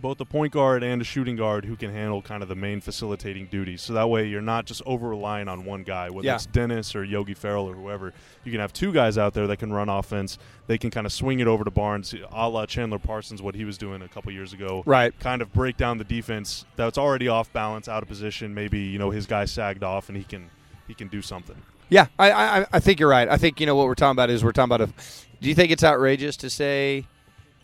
[0.02, 2.80] both a point guard and a shooting guard who can handle kind of the main
[2.80, 3.80] facilitating duties.
[3.80, 6.34] So that way you're not just over relying on one guy, whether Yeah.
[6.34, 8.12] it's Dennis or Yogi Ferrell or whoever.
[8.44, 10.36] You can have two guys out there that can run offense.
[10.66, 13.64] They can kind of swing it over to Barnes, a la Chandler Parsons, what he
[13.64, 14.82] was doing a couple years ago.
[14.84, 15.18] Right.
[15.20, 18.52] Kind of break down the defense that's already off balance, out of position.
[18.52, 20.50] Maybe you know his guy sagged off and he can
[20.88, 21.56] he can do something.
[21.88, 23.28] Yeah, I, I I think you're right.
[23.28, 24.92] I think you know what we're talking about is we're talking about a.
[25.40, 27.06] Do you think it's outrageous to say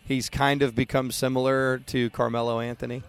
[0.09, 3.03] he's kind of become similar to Carmelo Anthony,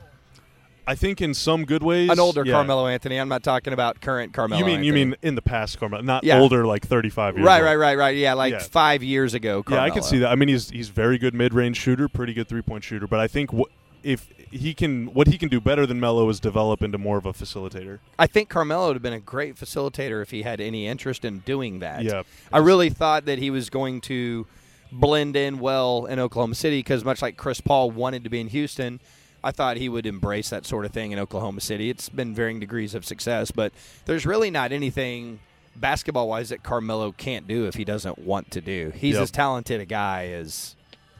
[0.87, 2.53] I think in some good ways, an older yeah.
[2.53, 3.17] Carmelo Anthony?
[3.17, 4.59] I'm not talking about current Carmelo.
[4.59, 6.39] You mean you mean in the past, Carmelo, not Yeah.
[6.39, 7.45] older, like 35 years.
[7.45, 7.65] right, old.
[7.65, 8.15] right, right, right?
[8.17, 8.59] Yeah, like Yeah.
[8.59, 9.63] five years ago.
[9.69, 10.31] Yeah, I can see that.
[10.31, 13.07] I mean, he's he's very good mid range shooter, pretty good three point shooter.
[13.07, 13.69] But I think wh-
[14.01, 17.25] if he can, what he can do better than Melo is develop into more of
[17.27, 17.99] a facilitator.
[18.17, 21.39] I think Carmelo would have been a great facilitator if he had any interest in
[21.39, 22.01] doing that.
[22.03, 24.47] Yeah, I really thought that he was going to
[24.91, 28.47] blend in well in Oklahoma City because much like Chris Paul wanted to be in
[28.47, 28.99] Houston,
[29.43, 31.89] I thought he would embrace that sort of thing in Oklahoma City.
[31.89, 33.71] It's been varying degrees of success, but
[34.05, 35.39] there's really not anything
[35.75, 38.91] basketball wise that Carmelo can't do if he doesn't want to do.
[38.95, 39.23] He's Yep.
[39.23, 40.75] as talented a guy as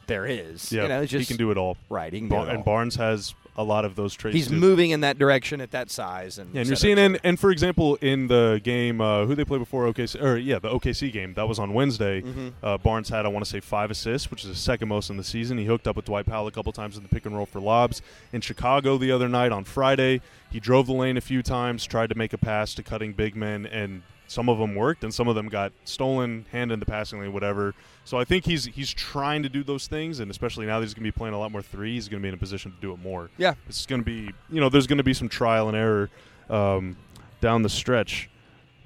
[0.07, 0.71] there is.
[0.71, 1.77] yeah, you know, just he can do it all.
[1.87, 2.11] right.
[2.11, 2.55] He can do Bar- it all.
[2.55, 4.35] and Barnes has a lot of those traits.
[4.35, 4.55] He's too.
[4.55, 7.51] moving in that direction at that size, and Yeah, and you're seeing, and, and for
[7.51, 11.33] example, in the game, uh, who they played before OKC, or yeah, the OKC game
[11.33, 12.21] that was on Wednesday.
[12.21, 12.53] Mhm.
[12.63, 15.17] Uh, Barnes had, I want to say, five assists, which is the second most in
[15.17, 15.57] the season.
[15.57, 17.59] He hooked up with Dwight Powell a couple times in the pick and roll for
[17.59, 18.01] lobs.
[18.31, 22.09] In Chicago the other night on Friday, he drove the lane a few times, tried
[22.09, 25.27] to make a pass to cutting big men, and some of them worked, and some
[25.27, 27.73] of them got stolen, hand in the passing lane, whatever.
[28.05, 30.93] So I think he's he's trying to do those things, and especially now that he's
[30.93, 32.71] going to be playing a lot more three, he's going to be in a position
[32.71, 35.13] to do it more yeah, it's going to be you know there's going to be
[35.13, 36.09] some trial and error
[36.49, 36.95] um,
[37.41, 38.29] down the stretch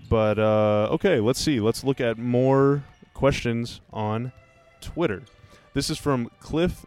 [0.10, 4.32] but uh, okay let's see let's look at more questions on
[4.82, 5.24] twitter
[5.74, 6.86] this is from cliff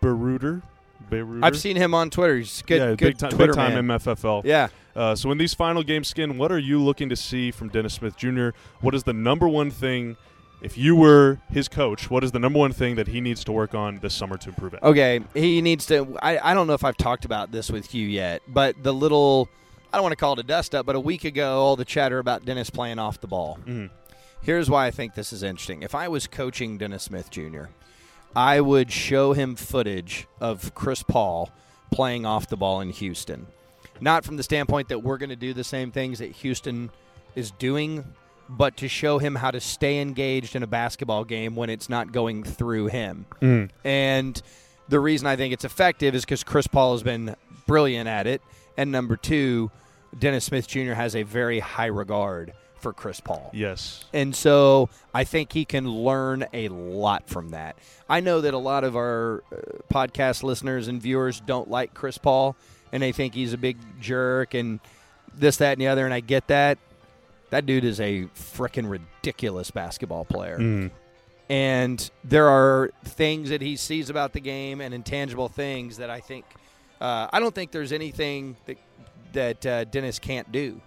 [0.00, 0.62] Beruder.
[1.10, 1.44] Beruder?
[1.44, 2.38] I've seen him on Twitter.
[2.38, 3.98] He's good, yeah, good big time, Twitter big time man.
[3.98, 4.44] MFFL.
[4.44, 4.68] Yeah.
[4.96, 7.94] Uh, so in these final game skin, what are you looking to see from Dennis
[7.94, 8.50] Smith Jr.?
[8.80, 10.16] What is the number one thing,
[10.62, 13.52] if you were his coach, what is the number one thing that he needs to
[13.52, 14.80] work on this summer to improve it?
[14.82, 16.18] Okay, he needs to.
[16.22, 19.48] I, I don't know if I've talked about this with you yet, but the little,
[19.92, 21.84] I don't want to call it a dust up, but a week ago, all the
[21.84, 23.58] chatter about Dennis playing off the ball.
[23.66, 23.90] Mhm.
[24.42, 25.82] Here's why I think this is interesting.
[25.82, 27.64] If I was coaching Dennis Smith Jr.,
[28.34, 31.50] I would show him footage of Chris Paul
[31.92, 33.48] playing off the ball in Houston.
[34.00, 36.90] Not from the standpoint that we're going to do the same things that Houston
[37.34, 38.04] is doing,
[38.48, 42.12] but to show him how to stay engaged in a basketball game when it's not
[42.12, 43.26] going through him.
[43.40, 43.70] Mm.
[43.84, 44.42] And
[44.88, 47.36] the reason I think it's effective is because Chris Paul has been
[47.66, 48.42] brilliant at it.
[48.76, 49.70] And number two,
[50.18, 50.94] Dennis Smith Jr.
[50.94, 53.50] has a very high regard for Chris Paul.
[53.52, 54.04] Yes.
[54.12, 57.76] And so I think he can learn a lot from that.
[58.08, 59.56] I know that a lot of our uh,
[59.92, 62.56] podcast listeners and viewers don't like Chris Paul
[62.92, 64.80] and they think he's a big jerk and
[65.34, 66.04] this, that, and the other.
[66.04, 66.78] And I get that.
[67.50, 70.90] That dude is a freaking ridiculous basketball player Mm.
[71.48, 76.20] and there are things that he sees about the game and intangible things that I
[76.20, 76.44] think
[77.00, 78.76] uh, I don't think there's anything that
[79.32, 80.80] that uh, Dennis can't do.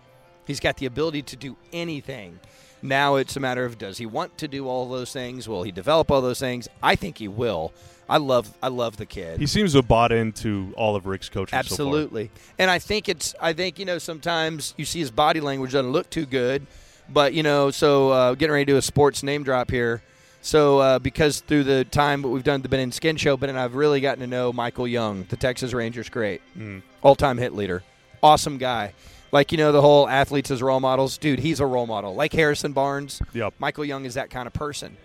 [0.48, 2.40] He's got the ability to do anything.
[2.84, 5.48] Now it's a matter of does he want to do all those things?
[5.48, 6.68] Will he develop all those things?
[6.84, 7.74] I think he will.
[8.10, 9.40] I love I love the kid.
[9.40, 11.60] He seems to have bought into all of Rick's coaching so.
[11.60, 12.30] Absolutely.
[12.60, 15.92] and I think it's I think you know sometimes you see his body language doesn't
[15.92, 16.68] look too good,
[17.10, 20.02] But you know, so uh, getting ready to do a sports name drop here.
[20.42, 23.50] So uh, because through the time that we've done the Ben and Skin show, Ben
[23.50, 26.82] and I've really gotten to know Michael Young, the Texas Rangers great, Mm.
[27.02, 27.82] all-time hit leader,
[28.22, 28.92] awesome guy.
[29.34, 31.40] Like you know the whole athletes as role models, dude.
[31.40, 32.14] He's a role model.
[32.14, 33.56] Like Harrison Barnes, Yep.
[33.58, 34.96] Michael Young is that kind of person.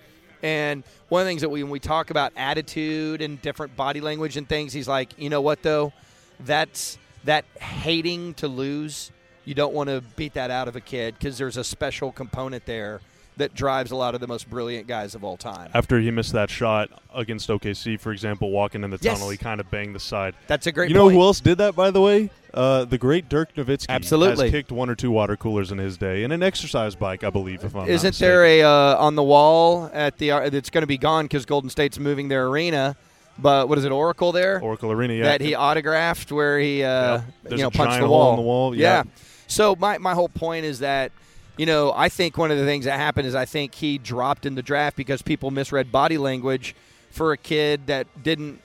[0.43, 4.03] And one of the things that we, when we talk about attitude and different body
[4.03, 5.95] language and things, he's like, you know what though,
[6.41, 9.11] that's that hating to lose.
[9.47, 12.67] You don't want to beat that out of a kid because there's a special component
[12.67, 13.01] there
[13.39, 15.71] that drives a lot of the most brilliant guys of all time.
[15.75, 19.15] After he missed that shot against OKC, for example, walking in the Yes.
[19.15, 20.35] tunnel, he kind of banged the side.
[20.47, 20.91] That's a great.
[20.91, 22.31] you know who else did that, by the way?
[22.55, 24.47] Uh, the great Dirk Nowitzki Absolutely.
[24.47, 27.31] has kicked one or two water coolers in his day, and an exercise bike, I
[27.31, 27.63] believe.
[27.65, 28.29] If I'm Isn't mistaken.
[28.33, 31.45] there a uh, on the wall at the uh, that's going to be gone because
[31.47, 32.97] Golden State's moving their arena?
[33.39, 34.61] But what is it, Oracle there?
[34.61, 35.15] Oracle Arena?
[35.15, 37.53] Yeah, that he autographed where he uh, Yep.
[37.53, 38.31] you know a punched giant the hole wall.
[38.31, 38.83] in the wall, Yeah.
[38.83, 39.03] yeah.
[39.47, 41.13] So my my whole point is that
[41.59, 44.47] you know I think one of the things that happened is I think he dropped
[44.47, 46.75] in the draft because people misread body language
[47.11, 48.63] for a kid that didn't.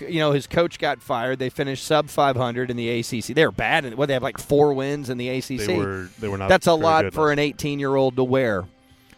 [0.00, 1.38] You know, his coach got fired.
[1.38, 3.34] They finished sub 500 in the ACC.
[3.34, 3.86] They were bad.
[3.86, 5.46] In, what they have like four wins in the ACC.
[5.66, 6.50] They were they were not.
[6.50, 8.66] That's a lot for an 18 year old to wear,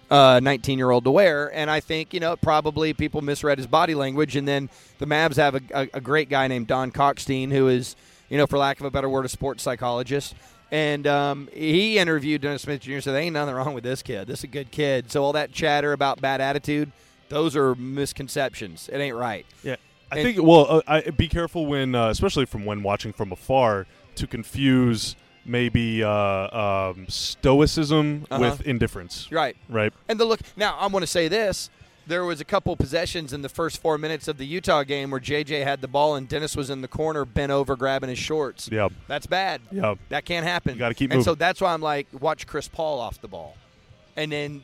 [0.08, 1.52] uh, 19 year old to wear.
[1.52, 4.36] And I think, you know, probably people misread his body language.
[4.36, 7.96] And then the Mavs have a, a, a great guy named Don Kalkstein, who is,
[8.28, 10.36] you know, for lack of a better word, a sports psychologist.
[10.70, 13.00] And um, he interviewed Dennis Smith Jr.
[13.00, 14.26] said, Ain't nothing wrong with this kid.
[14.28, 15.10] This is a good kid.
[15.10, 16.92] So all that chatter about bad attitude,
[17.30, 18.88] those are misconceptions.
[18.92, 19.46] It ain't right.
[19.62, 19.76] Yeah,
[20.12, 20.46] I And- think.
[20.46, 25.16] Well, uh, I, be careful when, uh, especially from when watching from afar, to confuse
[25.46, 28.40] maybe uh, um, stoicism Uh-huh.
[28.40, 29.30] with indifference.
[29.32, 29.56] Right.
[29.68, 29.92] Right.
[30.08, 31.70] And the look now, I'm going to say this:
[32.08, 35.20] there was a couple possessions in the first four minutes of the Utah game where
[35.20, 38.68] JJ had the ball and Dennis was in the corner, bent over, grabbing his shorts.
[38.72, 38.88] Yeah.
[39.06, 39.60] That's bad.
[39.70, 39.94] Yeah.
[40.08, 40.74] That can't happen.
[40.74, 43.56] You gotta keep And so that's why I'm like, watch Chris Paul off the ball,
[44.16, 44.62] and then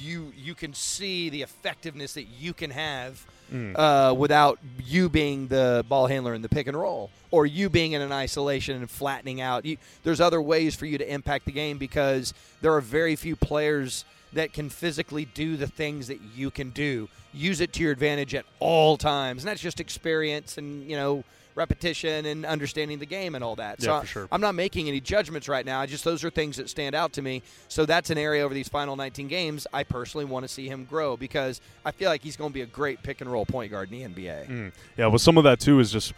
[0.00, 3.24] you you can see the effectiveness that you can have.
[3.52, 3.78] Mm.
[3.78, 7.92] Uh, without you being the ball handler in the pick and roll, or you being
[7.92, 11.52] in an isolation and flattening out, you, there's other ways for you to impact the
[11.52, 16.50] game because there are very few players that can physically do the things that you
[16.50, 17.08] can do.
[17.32, 21.24] Use it to your advantage at all times, and that's just experience and you know
[21.54, 23.82] repetition and understanding the game and all that.
[23.82, 24.28] so Yeah, I- for sure.
[24.30, 25.80] I'm not making any judgments right now.
[25.80, 27.42] I just those are things that stand out to me.
[27.66, 30.84] So that's an area over these final 19 games I personally want to see him
[30.84, 33.72] grow because I feel like he's going to be a great pick and roll point
[33.72, 34.46] guard in the NBA.
[34.48, 34.72] Mm.
[34.96, 36.12] Yeah, well, some of that too is just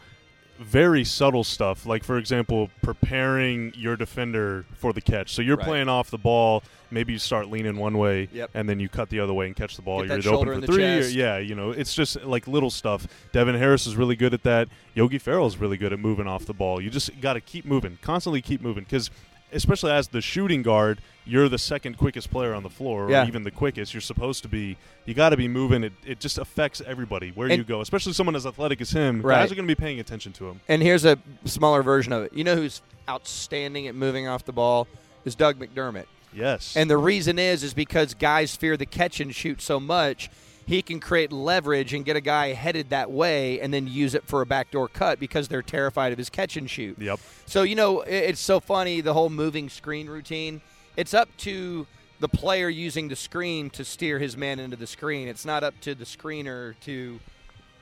[0.61, 1.87] very subtle stuff.
[1.87, 5.33] Like, for example, preparing your defender for the catch.
[5.33, 5.67] So you're Right.
[5.67, 6.63] playing off the ball.
[6.91, 8.51] Maybe you start leaning one way, Yep.
[8.55, 10.01] and then you cut the other way and catch the ball.
[10.01, 10.85] Get you're that either shoulder open for three.
[10.85, 13.07] Or, yeah, you know, it's just like little stuff.
[13.33, 14.69] Devin Harris is really good at that.
[14.95, 16.81] Yogi Ferrell is really good at moving off the ball.
[16.81, 19.11] You just got to keep moving, constantly keep moving, because
[19.53, 23.27] especially as the shooting guard, you're the second quickest player on the floor, or Yeah.
[23.27, 23.93] even the quickest.
[23.95, 24.77] You're supposed to be.
[25.07, 25.85] You got to be moving.
[25.85, 29.23] It, it just affects everybody where And- you go, especially someone as athletic as him.
[29.23, 29.37] Right.
[29.41, 30.61] Guys are going to be paying attention to him.
[30.69, 32.33] And here's a smaller version of it.
[32.33, 34.87] You know who's outstanding at moving off the ball
[35.25, 36.07] is Doug McDermott.
[36.33, 36.77] Yes.
[36.77, 40.31] And the reason is is because guys fear the catch and shoot so much,
[40.67, 44.25] he can create leverage and get a guy headed that way and then use it
[44.25, 46.99] for a backdoor cut because they're terrified of his catch and shoot.
[46.99, 47.21] Yep.
[47.47, 50.61] So you know, it's so funny the whole moving screen routine.
[50.97, 51.87] It's up to
[52.21, 55.27] the player using the screen to steer his man into the screen.
[55.29, 57.19] It's not up to the screener to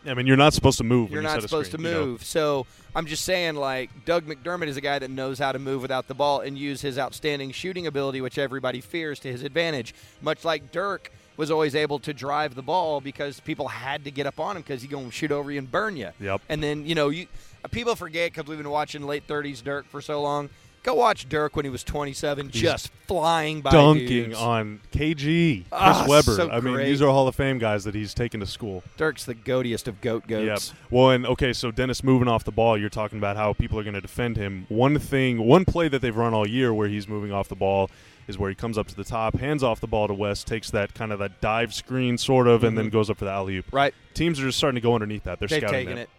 [0.06, 1.10] I mean, you're not supposed to move.
[1.10, 2.06] you're when you not a supposed screen, to you know?
[2.06, 2.24] move.
[2.24, 5.82] So I'm just saying, like Doug McDermott is a guy that knows how to move
[5.82, 9.94] without the ball and use his outstanding shooting ability, which everybody fears, to his advantage.
[10.22, 14.26] Much like Dirk was always able to drive the ball because people had to get
[14.26, 16.10] up on him because he's going to shoot over you and burn you.
[16.20, 16.42] Yep.
[16.50, 17.26] And then you know you
[17.70, 20.50] people forget because we've been watching late 30s Dirk for so long.
[20.84, 24.38] Go watch Dirk when he was 27, just flying by Dunking dudes.
[24.38, 26.34] on KG, Chris Ah, Webber.
[26.36, 26.86] so I mean, great.
[26.86, 28.84] these are Hall of Fame guys that he's taken to school.
[28.96, 30.44] Dirk's the goatiest of goat goats.
[30.44, 30.54] Yep.
[30.54, 30.74] goats.
[30.90, 33.82] Well, and okay, so Dennis moving off the ball, you're talking about how people are
[33.82, 34.66] going to defend him.
[34.68, 37.90] One thing, one play that they've run all year where he's moving off the ball
[38.28, 40.70] is where he comes up to the top, hands off the ball to West, takes
[40.70, 42.92] that kind of that dive screen sort of, and then Mhm.
[42.92, 43.64] goes up for the alley oop.
[43.72, 43.94] Right?
[44.14, 45.38] Teams are just starting to go underneath that.
[45.40, 46.10] They're They've scouting it.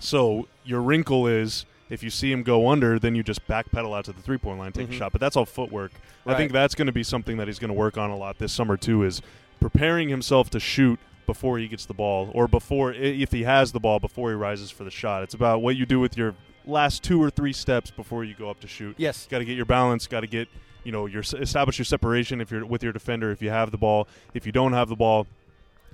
[0.00, 4.04] So your wrinkle is if you see him go under, then you just backpedal out
[4.06, 4.94] to the three point line, take Mhm.
[4.94, 5.12] a shot.
[5.12, 5.92] But that's all footwork.
[6.26, 8.38] I think that's going to be something that he's going to work on a lot
[8.38, 9.02] this summer too.
[9.04, 9.22] Is
[9.60, 13.80] preparing himself to shoot before he gets the ball, or before if he has the
[13.80, 15.22] ball before he rises for the shot.
[15.22, 16.34] It's about what you do with your
[16.66, 18.94] last two or three steps before you go up to shoot.
[18.98, 19.26] Yes.
[19.30, 20.06] Got to get your balance.
[20.06, 20.48] Got to get
[20.88, 23.30] you know your establish your separation if you're with your defender.
[23.30, 25.26] If you have the ball, if you don't have the ball,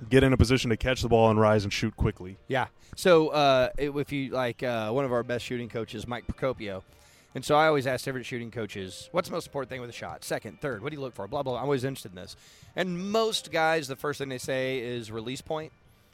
[0.09, 2.37] get in a position to catch the ball and rise and shoot quickly.
[2.47, 2.67] Yeah.
[2.95, 6.81] So uh, if you like uh, one of our best shooting coaches, Mike Procopio,
[7.35, 9.93] And so I always ask different shooting coaches, what's the most important thing with a
[9.93, 10.23] shot?
[10.23, 11.27] Second, third, what do you look for?
[11.27, 11.59] Blah, blah, blah.
[11.59, 12.37] I'm always interested in this.
[12.77, 15.73] And most guys, the first thing they say is release point.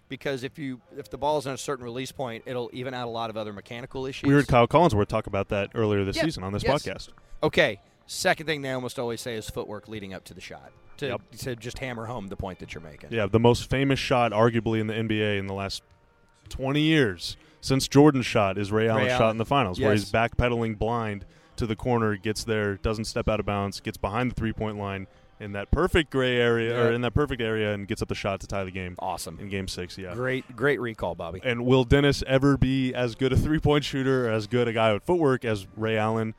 [0.10, 3.12] Because if you if the ball's in a certain release point, it'll even out a
[3.12, 4.28] lot of other mechanical issues.
[4.28, 6.84] We heard Kyle Collinsworth talk about that earlier this Yeah, season on this yes.
[6.84, 7.10] podcast.
[7.44, 7.80] Okay.
[8.14, 10.72] Second thing they almost always say is footwork leading up to the shot.
[10.98, 11.22] To, Yep.
[11.40, 13.10] to just hammer home the point that you're making.
[13.14, 15.82] Yeah, the most famous shot, arguably in the NBA in the last
[16.50, 19.32] 20 years since Jordan's shot, is Ray Allen's shot Allen.
[19.32, 23.40] in the finals, where he's backpedaling blind to the corner, gets there, doesn't step out
[23.40, 25.08] of bounds, gets behind the three point line
[25.40, 28.40] in that perfect gray area, or in that perfect area, and gets up the shot
[28.42, 29.40] to tie the game Awesome.
[29.40, 29.98] in Game Six.
[29.98, 30.14] Yeah.
[30.14, 31.40] Great, great recall, Bobby.
[31.44, 34.74] And will Dennis ever be as good a three point shooter, or as good a
[34.74, 36.36] guy with footwork as Ray Allen?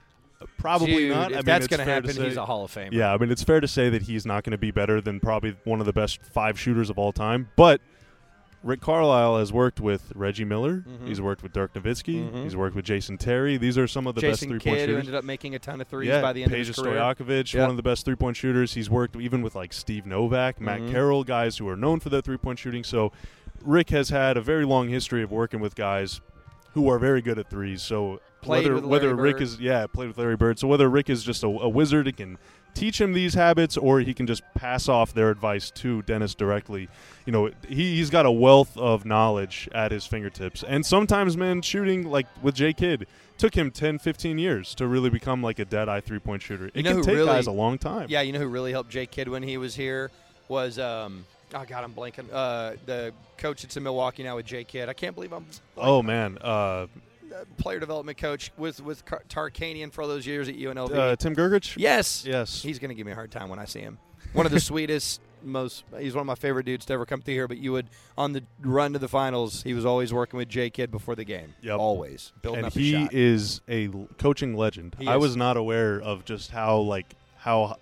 [0.58, 1.30] Probably Dude, not.
[1.30, 2.92] If I mean, that's going to happen, say- he's a Hall of Famer.
[2.92, 5.20] yeah, I mean, it's fair to say that he's not going to be better than
[5.20, 7.48] probably one of the best five shooters of all time.
[7.56, 7.80] But
[8.62, 10.84] Rick Carlisle has worked with Reggie Miller.
[10.88, 11.08] Mhm.
[11.08, 12.30] He's worked with Dirk Nowitzki.
[12.30, 12.44] Mhm.
[12.44, 13.56] He's worked with Jason Terry.
[13.56, 15.00] These are some of the best Jason three-point Kidd, who shooters.
[15.08, 16.94] ended up making a ton of threes yeah, by the end Peja of his career.
[16.94, 17.62] Stojakovic, Yeah.
[17.62, 18.74] one of the best three-point shooters.
[18.74, 20.92] He's worked even with like Steve Novak, Matt Mhm.
[20.92, 22.84] Carroll, guys who are known for their three-point shooting.
[22.84, 23.10] So
[23.64, 26.20] Rick has had a very long history of working with guys
[26.74, 27.82] who are very good at threes.
[27.82, 29.42] So Played whether with whether Larry Rick Bird.
[29.42, 30.58] is yeah played with Larry Bird.
[30.58, 32.38] So whether Rick is just a, a wizard and can
[32.74, 36.88] teach him these habits, or he can just pass off their advice to Dennis directly.
[37.26, 40.64] You know, he, he's got a wealth of knowledge at his fingertips.
[40.66, 43.06] And sometimes, man, shooting like with Jay Kidd
[43.38, 46.66] took him 10, 15 years to really become like a dead eye three point shooter.
[46.68, 48.06] It You know can take really- guys a long time.
[48.08, 50.10] Yeah, you know who really helped Jay Kidd when he was here
[50.48, 51.24] was um
[51.54, 54.88] oh god I'm blanking uh the coach that's in Milwaukee now with Jay Kidd.
[54.88, 56.86] I can't believe I'm Oh man, uh, uh,
[57.56, 60.94] player development coach with with Tarkanian for all those years at UNLV.
[60.94, 61.74] uh, Tim Grgurich.
[61.76, 62.62] yes, Yes.
[62.62, 63.98] he's gonna give me a hard time when I see him.
[64.32, 67.34] One of the sweetest, most he's one of my favorite dudes to ever come through
[67.34, 67.48] here.
[67.48, 70.70] But you would on the run to the finals, he was always working with Jay
[70.70, 71.54] Kidd before the game.
[71.62, 71.78] Yep.
[71.78, 73.12] always building and up he a shot.
[73.14, 74.96] is a coaching legend.
[74.98, 77.76] He I was not aware of just how like how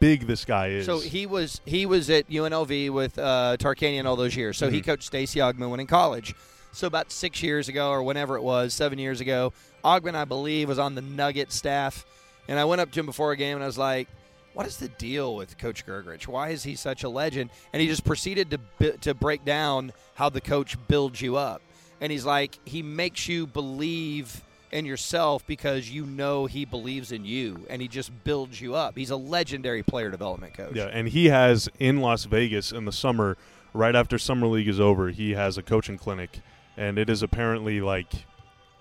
[0.00, 0.84] big this guy is.
[0.86, 4.58] So he was he was at UNLV with uh, Tarkanian all those years.
[4.58, 4.86] So he Mhm.
[4.86, 6.34] coached Stacey Augmon when in college.
[6.76, 10.68] So about six years ago, or whenever it was, seven years ago, Augmon, I believe,
[10.68, 12.04] was on the Nugget staff,
[12.48, 14.08] and I went up to him before a game and I was like,
[14.52, 16.28] "What is the deal with Coach Grgurich?
[16.28, 20.28] Why is he such a legend?" And he just proceeded to to break down how
[20.28, 21.62] the coach builds you up,
[22.02, 27.24] and he's like, he makes you believe in yourself because you know he believes in
[27.24, 28.98] you and he just builds you up.
[28.98, 30.74] He's a legendary player development coach.
[30.74, 33.38] yeah, and he has in Las Vegas in the summer,
[33.72, 36.40] right after summer league is over, he has a coaching clinic,
[36.76, 38.12] and it is apparently like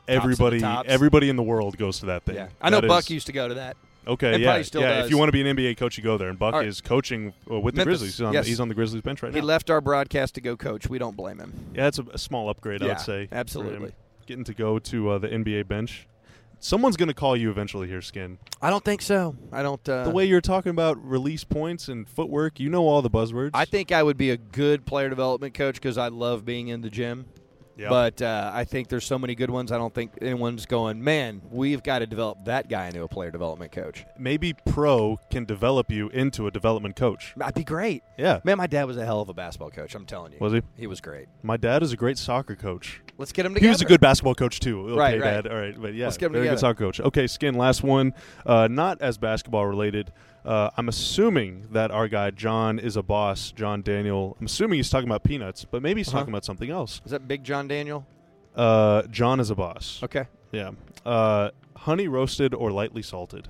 [0.07, 0.89] everybody tops.
[0.89, 2.35] everybody in the world goes to that thing.
[2.35, 2.47] Yeah.
[2.61, 3.77] I know That Buck is- used to go to that.
[4.07, 4.63] Okay, yeah, yeah.
[4.69, 5.05] does.
[5.05, 6.29] If you want to be an NBA coach, you go there.
[6.29, 6.67] And Buck right.
[6.67, 8.17] is coaching uh, with the Grizzlies.
[8.17, 8.45] He's on, yes.
[8.45, 9.41] he's on the Grizzlies bench right He now.
[9.41, 10.87] He left our broadcast to go coach.
[10.87, 11.71] We don't blame him.
[11.73, 13.27] Yeah, it's a, a small upgrade, I would say.
[13.31, 13.93] absolutely.
[14.27, 16.07] Getting to go to uh, the NBA bench.
[16.59, 18.39] Someone's going to call you eventually here, Skin.
[18.61, 19.35] I don't think so.
[19.51, 19.87] I don't.
[19.87, 23.51] Uh, the way you're talking about release points and footwork, you know all the buzzwords.
[23.53, 26.81] I think I would be a good player development coach because I love being in
[26.81, 27.25] the gym.
[27.77, 27.89] Yeah.
[27.89, 29.71] But uh, I think there's so many good ones.
[29.71, 31.03] I don't think anyone's going.
[31.03, 34.05] Man, we've got to develop that guy into a player development coach.
[34.17, 37.33] maybe pro can develop you into a development coach.
[37.35, 38.03] That'd be great.
[38.17, 38.39] Yeah.
[38.43, 39.93] Man, my dad was a hell of a basketball coach.
[39.93, 40.37] I'm telling you.
[40.39, 40.61] Was he?
[40.77, 41.27] He was great.
[41.43, 43.01] My dad is a great soccer coach.
[43.17, 43.71] Let's get him He together.
[43.71, 44.81] was a good basketball coach too.
[44.81, 45.43] Okay, Right, right.
[45.43, 45.47] Dad.
[45.47, 46.99] All right, but yeah, Let's get 'em very good soccer coach.
[47.01, 47.55] Okay, Skin.
[47.55, 48.13] Last one,
[48.45, 50.11] uh, not as basketball related.
[50.45, 53.51] Uh, I'm assuming that our guy John is a boss.
[53.51, 54.37] John Daniel.
[54.39, 56.19] I'm assuming he's talking about peanuts, but maybe he's Uh-huh.
[56.19, 57.01] talking about something else.
[57.03, 58.05] Is that Big John Daniel?
[58.55, 59.99] Uh, John is a boss.
[60.03, 60.25] Okay.
[60.51, 60.71] Yeah.
[61.05, 63.47] Uh, honey roasted or lightly salted?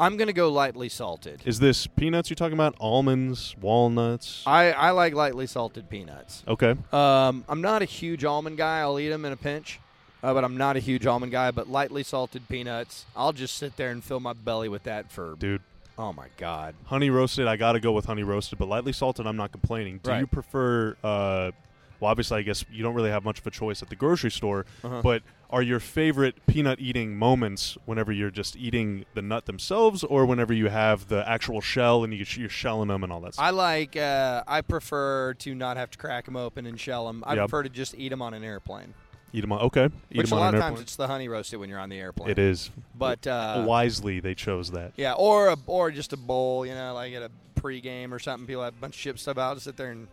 [0.00, 1.42] I'm going to go lightly salted.
[1.44, 2.74] Is this peanuts you're talking about?
[2.80, 4.42] Almonds, walnuts?
[4.44, 6.42] I, I like lightly salted peanuts.
[6.48, 6.74] okay.
[6.92, 8.80] Um, I'm not a huge almond guy.
[8.80, 9.78] I'll eat them in a pinch,
[10.22, 11.52] uh, but I'm not a huge almond guy.
[11.52, 15.36] But lightly salted peanuts, I'll just sit there and fill my belly with that for.
[15.38, 15.62] Dude,
[15.96, 16.74] Oh my god!
[16.86, 20.00] honey roasted, I got to go with honey roasted, but lightly salted, I'm not complaining.
[20.02, 20.20] Do Right.
[20.20, 21.52] you prefer, uh,
[22.00, 24.30] well, obviously, I guess you don't really have much of a choice at the grocery
[24.32, 25.00] store, Uh-huh.
[25.02, 30.26] but are your favorite peanut eating moments whenever you're just eating the nut themselves or
[30.26, 33.44] whenever you have the actual shell and you, you're shelling them and all that stuff?
[33.44, 33.96] I like.
[33.96, 37.22] Uh, I prefer to not have to crack them open and shell them.
[37.24, 37.42] I Yep.
[37.48, 38.94] prefer to just eat them on an airplane.
[39.34, 39.86] Eat them on, okay.
[40.12, 42.30] Eat Which a lot of times it's the honey roasted when you're on the airplane.
[42.30, 42.70] It is.
[42.96, 44.92] But uh, Wisely, they chose that.
[44.96, 46.64] yeah, or a, or just a bowl.
[46.64, 47.30] You know, like at a
[47.60, 48.46] pregame or something.
[48.46, 49.60] People have a bunch of chips stuff out.
[49.60, 50.06] Sit there and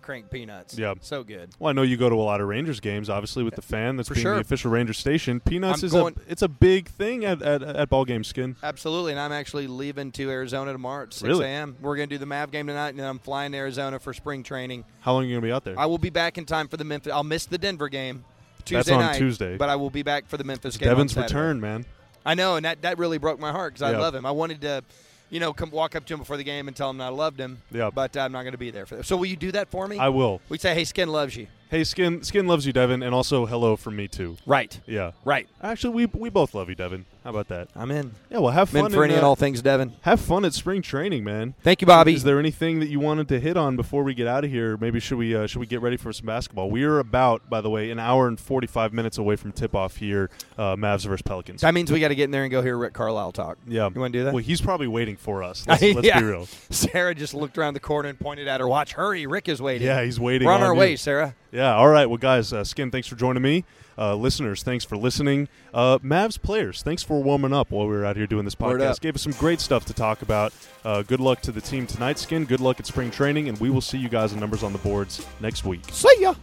[0.00, 0.78] crank peanuts.
[0.78, 0.92] Yeah.
[1.00, 1.48] so good.
[1.58, 3.96] Well, I know you go to a lot of Rangers games, obviously, with the fan
[3.96, 4.34] that's For being sure.
[4.34, 5.40] the official Ranger station.
[5.40, 8.56] Peanuts I'm is going- a it's a big thing at, at, at ball game skin.
[8.62, 11.46] Absolutely, and I'm actually leaving to Arizona tomorrow at 6 Really?
[11.46, 11.76] a.m.
[11.80, 14.12] We're going to do the Mav game tonight, and then I'm flying to Arizona for
[14.12, 14.84] spring training.
[15.00, 15.78] How long are you gonna be out there?
[15.78, 17.12] I will be back in time for the Memphis.
[17.12, 18.24] I'll miss the Denver game,
[18.64, 19.56] Tuesday That's on night, Tuesday.
[19.56, 20.88] But I will be back for the Memphis game.
[20.88, 21.84] Devin's return, man.
[22.26, 24.24] I know, and that, that really broke my heart because I love him.
[24.24, 24.82] I wanted to,
[25.30, 27.38] you know, come walk up to him before the game and tell him I loved
[27.38, 27.58] him.
[27.70, 27.90] Yeah.
[27.94, 29.04] But I'm not going to be there for that.
[29.04, 29.98] So will you do that for me?
[29.98, 30.40] I will.
[30.48, 31.48] we say, hey, Skin loves you.
[31.70, 32.22] Hey, Skin.
[32.22, 34.36] Skin loves you, Devin, and also hello from me too.
[34.46, 34.78] Right.
[34.86, 35.12] Yeah.
[35.24, 35.48] Right.
[35.62, 37.04] Actually, we we both love you, Devin.
[37.24, 37.68] How about that?
[37.74, 38.12] I'm in.
[38.30, 38.40] Yeah.
[38.40, 38.86] Well, have I'm fun.
[38.86, 39.94] in for in, any and uh, all things, Devin.
[40.02, 41.54] Have fun at spring training, man.
[41.62, 42.12] Thank you, Bobby.
[42.12, 44.76] Is there anything that you wanted to hit on before we get out of here?
[44.76, 46.70] Maybe should we uh, should we get ready for some basketball?
[46.70, 49.74] We are about, by the way, an hour and forty five minutes away from tip
[49.74, 51.62] off here, uh, Mavs versus Pelicans.
[51.62, 53.56] that means we got to get in there and go hear Rick Carlisle talk.
[53.66, 54.34] yeah, You want to do that?
[54.34, 55.66] Well, he's probably waiting for us.
[55.66, 56.20] Let's, let's Yeah.
[56.20, 56.44] be real.
[56.68, 58.92] Sarah just looked around the corner and pointed at her watch.
[58.92, 59.86] Hurry, Rick is waiting.
[59.86, 60.44] Yeah, he's waiting.
[60.44, 60.80] We're on, on our you.
[60.80, 61.34] way, Sarah.
[61.52, 61.74] Yeah.
[61.74, 62.04] All right.
[62.04, 63.64] Well, guys, uh, Skin, thanks for joining me.
[63.96, 65.48] Uh, listeners, thanks for listening.
[65.72, 69.00] Uh, Mavs players, thanks for warming up while we were out here doing this podcast.
[69.00, 70.52] Gave us some great stuff to talk about.
[70.84, 72.44] Uh, good luck to the team tonight, Skin.
[72.44, 74.78] Good luck at spring training, and we will see you guys in numbers on the
[74.78, 75.82] boards next week.
[75.90, 76.34] See ya.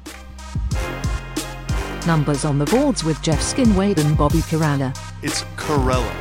[2.08, 4.98] Numbers on the boards with Jeff Skin Wade and Bobby Karalla.
[5.22, 6.12] It's Corella.